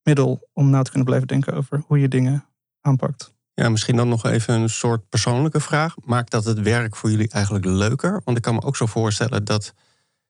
middel 0.03 0.49
om 0.53 0.69
na 0.69 0.81
te 0.81 0.89
kunnen 0.89 1.07
blijven 1.07 1.27
denken 1.27 1.53
over 1.53 1.83
hoe 1.87 1.99
je 1.99 2.07
dingen 2.07 2.45
aanpakt. 2.81 3.33
Ja, 3.53 3.69
misschien 3.69 3.95
dan 3.95 4.09
nog 4.09 4.25
even 4.25 4.53
een 4.53 4.69
soort 4.69 5.09
persoonlijke 5.09 5.59
vraag. 5.59 5.95
Maakt 6.03 6.31
dat 6.31 6.45
het 6.45 6.61
werk 6.61 6.95
voor 6.95 7.11
jullie 7.11 7.29
eigenlijk 7.29 7.65
leuker? 7.65 8.21
Want 8.23 8.37
ik 8.37 8.43
kan 8.43 8.55
me 8.55 8.61
ook 8.61 8.75
zo 8.75 8.85
voorstellen 8.85 9.45
dat 9.45 9.73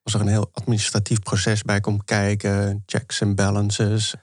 als 0.03 0.13
er 0.13 0.21
een 0.21 0.27
heel 0.27 0.49
administratief 0.51 1.19
proces 1.19 1.61
bij 1.61 1.79
komt 1.79 2.03
kijken, 2.03 2.83
checks 2.85 3.21
en 3.21 3.35
balances, 3.35 4.15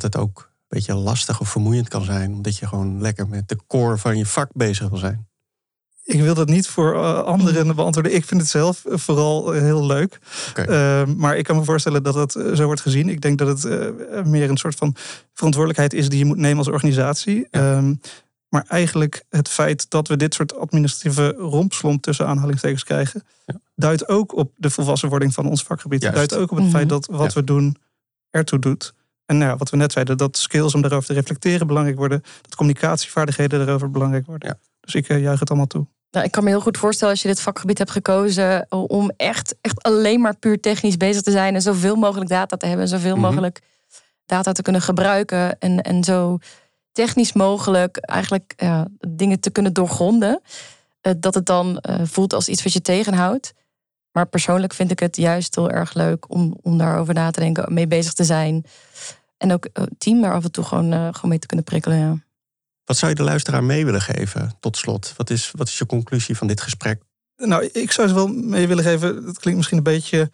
dat 0.00 0.12
het 0.12 0.22
ook 0.22 0.38
een 0.38 0.64
beetje 0.68 0.94
lastig 0.94 1.40
of 1.40 1.48
vermoeiend 1.48 1.88
kan 1.88 2.04
zijn. 2.04 2.32
Omdat 2.32 2.56
je 2.56 2.66
gewoon 2.66 3.00
lekker 3.00 3.28
met 3.28 3.48
de 3.48 3.58
core 3.66 3.96
van 3.96 4.16
je 4.16 4.26
vak 4.26 4.50
bezig 4.52 4.88
wil 4.88 4.98
zijn. 4.98 5.28
Ik 6.04 6.20
wil 6.20 6.34
dat 6.34 6.48
niet 6.48 6.68
voor 6.68 6.94
uh, 6.94 7.22
anderen 7.22 7.76
beantwoorden. 7.76 8.14
Ik 8.14 8.24
vind 8.24 8.40
het 8.40 8.50
zelf 8.50 8.84
eh, 8.84 8.98
vooral 8.98 9.54
eh, 9.54 9.60
heel 9.60 9.86
leuk. 9.86 10.18
Okay. 10.50 11.02
Uh, 11.02 11.14
maar 11.14 11.36
ik 11.36 11.44
kan 11.44 11.56
me 11.56 11.64
voorstellen 11.64 12.02
dat 12.02 12.14
het 12.14 12.32
zo 12.32 12.64
wordt 12.64 12.80
gezien. 12.80 13.08
Ik 13.08 13.20
denk 13.20 13.38
dat 13.38 13.48
het 13.48 13.64
uh, 13.64 14.22
meer 14.22 14.50
een 14.50 14.56
soort 14.56 14.74
van 14.74 14.94
verantwoordelijkheid 15.32 15.92
is 15.92 16.08
die 16.08 16.18
je 16.18 16.24
moet 16.24 16.36
nemen 16.36 16.58
als 16.58 16.68
organisatie. 16.68 17.46
Ja. 17.50 17.76
Um, 17.76 18.00
maar 18.48 18.64
eigenlijk 18.68 19.24
het 19.28 19.48
feit 19.48 19.90
dat 19.90 20.08
we 20.08 20.16
dit 20.16 20.34
soort 20.34 20.56
administratieve 20.56 21.28
rompslomp 21.38 22.02
tussen 22.02 22.26
aanhalingstekens 22.26 22.84
krijgen, 22.84 23.22
ja. 23.46 23.54
duidt 23.74 24.08
ook 24.08 24.36
op 24.36 24.52
de 24.56 24.70
volwassenwording 24.70 25.34
van 25.34 25.46
ons 25.46 25.62
vakgebied. 25.62 26.02
Juist. 26.02 26.16
Duidt 26.16 26.34
ook 26.34 26.50
op 26.50 26.56
het 26.56 26.58
mm 26.58 26.64
-hmm. 26.64 26.72
feit 26.72 26.88
dat 26.88 27.06
wat 27.06 27.32
ja. 27.32 27.40
we 27.40 27.46
doen 27.46 27.76
ertoe 28.30 28.58
doet. 28.58 28.94
En 29.26 29.38
nou 29.38 29.50
ja, 29.50 29.56
wat 29.56 29.70
we 29.70 29.76
net 29.76 29.92
zeiden, 29.92 30.16
dat 30.16 30.36
skills 30.36 30.74
om 30.74 30.82
daarover 30.82 31.06
te 31.06 31.12
reflecteren 31.12 31.66
belangrijk 31.66 31.96
worden. 31.96 32.22
Dat 32.42 32.54
communicatievaardigheden 32.54 33.58
daarover 33.58 33.90
belangrijk 33.90 34.26
worden. 34.26 34.48
Ja. 34.48 34.58
Dus 34.80 34.94
ik 34.94 35.08
uh, 35.08 35.20
juich 35.20 35.40
het 35.40 35.48
allemaal 35.48 35.66
toe. 35.66 35.86
Nou, 36.10 36.26
ik 36.26 36.32
kan 36.32 36.44
me 36.44 36.50
heel 36.50 36.60
goed 36.60 36.78
voorstellen 36.78 37.12
als 37.12 37.22
je 37.22 37.28
dit 37.28 37.40
vakgebied 37.40 37.78
hebt 37.78 37.90
gekozen 37.90 38.66
om 38.68 39.12
echt, 39.16 39.54
echt 39.60 39.82
alleen 39.82 40.20
maar 40.20 40.36
puur 40.36 40.60
technisch 40.60 40.96
bezig 40.96 41.22
te 41.22 41.30
zijn 41.30 41.54
en 41.54 41.62
zoveel 41.62 41.96
mogelijk 41.96 42.30
data 42.30 42.56
te 42.56 42.66
hebben 42.66 42.84
en 42.84 42.90
zoveel 42.90 43.16
mm 43.16 43.22
-hmm. 43.22 43.30
mogelijk 43.30 43.60
data 44.26 44.52
te 44.52 44.62
kunnen 44.62 44.82
gebruiken 44.82 45.58
en, 45.58 45.82
en 45.82 46.04
zo 46.04 46.38
technisch 46.92 47.32
mogelijk 47.32 47.96
eigenlijk 47.96 48.54
ja, 48.56 48.86
dingen 49.08 49.40
te 49.40 49.50
kunnen 49.50 49.72
doorgronden. 49.72 50.40
Eh, 51.00 51.12
dat 51.16 51.34
het 51.34 51.46
dan 51.46 51.78
eh, 51.78 52.00
voelt 52.04 52.32
als 52.32 52.48
iets 52.48 52.62
wat 52.62 52.72
je 52.72 52.80
tegenhoudt. 52.80 53.54
Maar 54.14 54.26
persoonlijk 54.26 54.74
vind 54.74 54.90
ik 54.90 54.98
het 54.98 55.16
juist 55.16 55.54
heel 55.54 55.70
erg 55.70 55.94
leuk 55.94 56.30
om, 56.30 56.58
om 56.62 56.78
daarover 56.78 57.14
na 57.14 57.30
te 57.30 57.40
denken, 57.40 57.74
mee 57.74 57.86
bezig 57.86 58.12
te 58.12 58.24
zijn. 58.24 58.64
En 59.36 59.52
ook 59.52 59.68
het 59.72 59.90
team 59.98 60.20
daar 60.20 60.34
af 60.34 60.44
en 60.44 60.52
toe 60.52 60.64
gewoon, 60.64 60.92
gewoon 60.92 61.30
mee 61.30 61.38
te 61.38 61.46
kunnen 61.46 61.64
prikkelen. 61.64 61.98
Ja. 61.98 62.18
Wat 62.84 62.96
zou 62.96 63.10
je 63.10 63.16
de 63.16 63.22
luisteraar 63.22 63.64
mee 63.64 63.84
willen 63.84 64.00
geven 64.00 64.56
tot 64.60 64.76
slot? 64.76 65.14
Wat 65.16 65.30
is, 65.30 65.50
wat 65.50 65.68
is 65.68 65.78
je 65.78 65.86
conclusie 65.86 66.36
van 66.36 66.46
dit 66.46 66.60
gesprek? 66.60 67.02
Nou, 67.36 67.68
ik 67.72 67.92
zou 67.92 68.08
ze 68.08 68.14
wel 68.14 68.26
mee 68.26 68.68
willen 68.68 68.84
geven. 68.84 69.08
Het 69.08 69.38
klinkt 69.38 69.56
misschien 69.56 69.78
een 69.78 69.82
beetje 69.82 70.30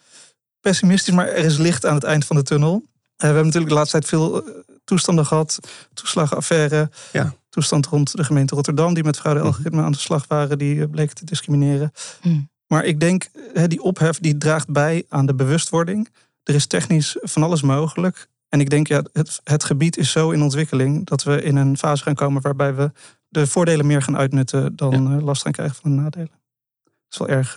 pessimistisch, 0.60 1.14
maar 1.14 1.28
er 1.28 1.44
is 1.44 1.58
licht 1.58 1.86
aan 1.86 1.94
het 1.94 2.04
eind 2.04 2.24
van 2.24 2.36
de 2.36 2.42
tunnel. 2.42 2.74
Uh, 2.74 2.82
we 3.16 3.26
hebben 3.26 3.44
natuurlijk 3.44 3.72
de 3.72 3.78
laatste 3.78 3.98
tijd 3.98 4.10
veel 4.10 4.46
eh, 4.46 4.54
toestanden 4.84 5.26
gehad. 5.26 5.58
Toeslagenaffaire. 5.94 6.90
Ja. 7.12 7.34
Toestand 7.48 7.86
rond 7.86 8.16
de 8.16 8.24
gemeente 8.24 8.54
Rotterdam, 8.54 8.94
die 8.94 9.04
met 9.04 9.18
fraude-algoritme 9.18 9.76
mhm. 9.76 9.86
aan 9.86 9.92
de 9.92 9.98
slag 9.98 10.26
waren, 10.26 10.58
die 10.58 10.82
eh, 10.82 10.90
bleken 10.90 11.14
te 11.14 11.24
discrimineren. 11.24 11.92
Mm. 12.22 12.50
Maar 12.72 12.84
ik 12.84 13.00
denk, 13.00 13.30
die 13.66 13.82
ophef 13.82 14.18
die 14.18 14.38
draagt 14.38 14.68
bij 14.68 15.04
aan 15.08 15.26
de 15.26 15.34
bewustwording. 15.34 16.08
Er 16.42 16.54
is 16.54 16.66
technisch 16.66 17.16
van 17.20 17.42
alles 17.42 17.62
mogelijk. 17.62 18.28
En 18.48 18.60
ik 18.60 18.70
denk, 18.70 18.88
ja, 18.88 19.04
het, 19.12 19.40
het 19.44 19.64
gebied 19.64 19.96
is 19.96 20.10
zo 20.10 20.30
in 20.30 20.42
ontwikkeling 20.42 21.06
dat 21.06 21.22
we 21.22 21.42
in 21.42 21.56
een 21.56 21.78
fase 21.78 22.02
gaan 22.02 22.14
komen 22.14 22.42
waarbij 22.42 22.74
we 22.74 22.92
de 23.28 23.46
voordelen 23.46 23.86
meer 23.86 24.02
gaan 24.02 24.16
uitnutten 24.16 24.76
dan 24.76 25.22
last 25.22 25.42
gaan 25.42 25.52
krijgen 25.52 25.76
van 25.76 25.90
de 25.90 26.02
nadelen. 26.02 26.40
Dat 26.82 26.92
is 27.10 27.18
wel 27.18 27.28
erg 27.28 27.56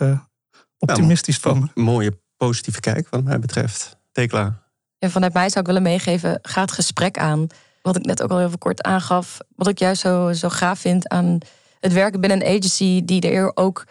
optimistisch 0.77 1.37
van 1.37 1.59
me. 1.73 1.81
Mooie 1.81 2.19
positieve 2.37 2.79
kijk, 2.79 3.09
wat 3.09 3.23
mij 3.23 3.39
betreft. 3.39 3.97
Tekla. 4.11 4.61
Ja, 4.97 5.09
vanuit 5.09 5.33
mij 5.33 5.49
zou 5.49 5.59
ik 5.59 5.65
willen 5.65 5.81
meegeven, 5.81 6.39
ga 6.41 6.61
het 6.61 6.71
gesprek 6.71 7.17
aan. 7.17 7.47
Wat 7.81 7.95
ik 7.95 8.05
net 8.05 8.23
ook 8.23 8.29
al 8.29 8.37
heel 8.37 8.57
kort 8.57 8.81
aangaf. 8.81 9.37
Wat 9.55 9.67
ik 9.67 9.79
juist 9.79 10.01
zo, 10.01 10.33
zo 10.33 10.49
gaaf 10.49 10.79
vind 10.79 11.07
aan 11.09 11.37
het 11.79 11.93
werken 11.93 12.21
binnen 12.21 12.41
een 12.41 12.57
agency 12.57 13.05
die 13.05 13.21
er 13.21 13.51
ook 13.55 13.85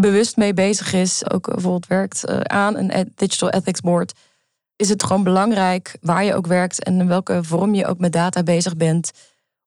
bewust 0.00 0.36
mee 0.36 0.54
bezig 0.54 0.92
is. 0.92 1.30
Ook 1.30 1.46
bijvoorbeeld 1.46 1.86
werkt 1.86 2.24
eh, 2.24 2.40
aan 2.40 2.76
een 2.76 3.12
digital 3.14 3.50
ethics 3.50 3.80
board. 3.80 4.12
Is 4.76 4.88
het 4.88 5.02
gewoon 5.02 5.22
belangrijk 5.22 5.96
waar 6.00 6.24
je 6.24 6.34
ook 6.34 6.46
werkt 6.46 6.82
en 6.84 7.00
in 7.00 7.08
welke 7.08 7.44
vorm 7.44 7.74
je 7.74 7.86
ook 7.86 7.98
met 7.98 8.12
data 8.12 8.42
bezig 8.42 8.76
bent. 8.76 9.10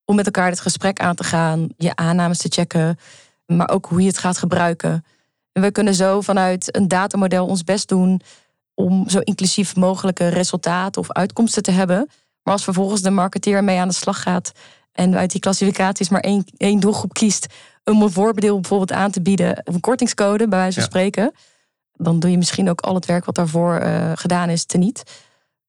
Om 0.06 0.15
met 0.15 0.26
elkaar 0.26 0.50
het 0.50 0.60
gesprek 0.60 1.00
aan 1.00 1.15
te 1.15 1.24
gaan, 1.24 1.70
je 1.78 1.96
aannames 1.96 2.38
te 2.38 2.50
checken, 2.50 3.00
maar 3.46 3.70
ook 3.70 3.86
hoe 3.86 4.02
je 4.02 4.08
het 4.08 4.18
gaat 4.18 4.38
gebruiken. 4.38 5.06
En 5.52 5.62
we 5.62 5.72
kunnen 5.72 5.94
zo 5.94 6.22
vanuit 6.22 6.76
een 6.76 6.88
datamodel 6.88 7.46
ons 7.46 7.63
best 7.63 7.88
doen 7.88 8.22
om 8.74 9.10
zo 9.10 9.20
inclusief 9.20 9.76
mogelijke 9.76 10.28
resultaten 10.28 11.02
of 11.02 11.12
uitkomsten 11.12 11.63
te 11.63 11.72
hebben. 11.72 12.10
Maar 12.44 12.54
als 12.54 12.63
vervolgens 12.63 13.02
de 13.02 13.10
marketeer 13.10 13.63
mee 13.63 13.80
aan 13.80 13.88
de 13.88 13.94
slag 13.94 14.22
gaat 14.22 14.52
en 15.00 15.18
uit 15.18 15.32
die 15.32 15.42
klassificaties 15.42 16.10
maar 16.10 16.22
één, 16.22 16.46
één 16.58 16.80
doelgroep 16.80 17.14
kiest 17.14 17.48
om 17.84 18.02
een 18.02 18.12
voorbeeld 18.12 18.62
bijvoorbeeld 18.62 18.92
aan 18.92 19.12
te 19.12 19.22
bieden, 19.22 19.62
of 19.64 19.74
een 19.74 19.80
kortingscode 19.80 20.48
bij 20.48 20.60
wijze 20.60 20.80
van 20.80 20.90
spreken, 20.90 21.32
dan 21.94 22.20
doe 22.20 22.32
je 22.32 22.38
misschien 22.38 22.70
ook 22.70 22.82
al 22.82 22.96
het 22.96 23.06
werk 23.06 23.26
wat 23.26 23.36
daarvoor 23.36 23.82
uh, 23.82 24.12
gedaan 24.16 24.50
is 24.50 24.66
teniet. 24.66 25.04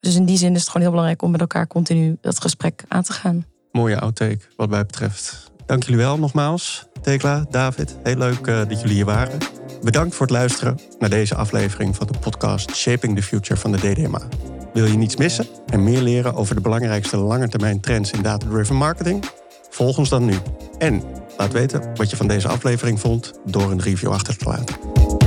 Dus 0.00 0.14
in 0.14 0.24
die 0.24 0.36
zin 0.36 0.54
is 0.54 0.60
het 0.60 0.66
gewoon 0.66 0.82
heel 0.82 0.90
belangrijk 0.90 1.22
om 1.22 1.30
met 1.30 1.40
elkaar 1.40 1.66
continu 1.66 2.16
dat 2.20 2.40
gesprek 2.40 2.84
aan 2.88 3.02
te 3.02 3.12
gaan. 3.12 3.46
Mooie 3.72 4.00
outtake 4.00 4.40
wat 4.56 4.68
mij 4.68 4.86
betreft. 4.86 5.50
Dank 5.66 5.82
jullie 5.82 5.98
wel 5.98 6.18
nogmaals. 6.18 6.86
Tekla, 7.02 7.46
David, 7.50 7.96
heel 8.02 8.16
leuk 8.16 8.46
uh, 8.46 8.58
dat 8.68 8.80
jullie 8.80 8.94
hier 8.94 9.04
waren. 9.04 9.38
Bedankt 9.82 10.14
voor 10.14 10.26
het 10.26 10.34
luisteren 10.34 10.78
naar 10.98 11.10
deze 11.10 11.34
aflevering 11.34 11.96
van 11.96 12.06
de 12.06 12.18
podcast 12.18 12.76
Shaping 12.76 13.16
the 13.16 13.22
Future 13.22 13.60
van 13.60 13.72
de 13.72 13.78
DDMA. 13.78 14.28
Wil 14.72 14.84
je 14.84 14.96
niets 14.96 15.16
missen 15.16 15.46
en 15.66 15.84
meer 15.84 16.00
leren 16.00 16.34
over 16.34 16.54
de 16.54 16.60
belangrijkste 16.60 17.16
langetermijn 17.16 17.80
trends 17.80 18.10
in 18.10 18.22
data-driven 18.22 18.76
marketing? 18.76 19.24
Volg 19.70 19.98
ons 19.98 20.08
dan 20.08 20.24
nu. 20.24 20.34
En 20.78 21.02
laat 21.36 21.52
weten 21.52 21.90
wat 21.94 22.10
je 22.10 22.16
van 22.16 22.26
deze 22.26 22.48
aflevering 22.48 23.00
vond 23.00 23.32
door 23.44 23.70
een 23.70 23.80
review 23.80 24.10
achter 24.10 24.36
te 24.36 24.44
laten. 24.44 25.19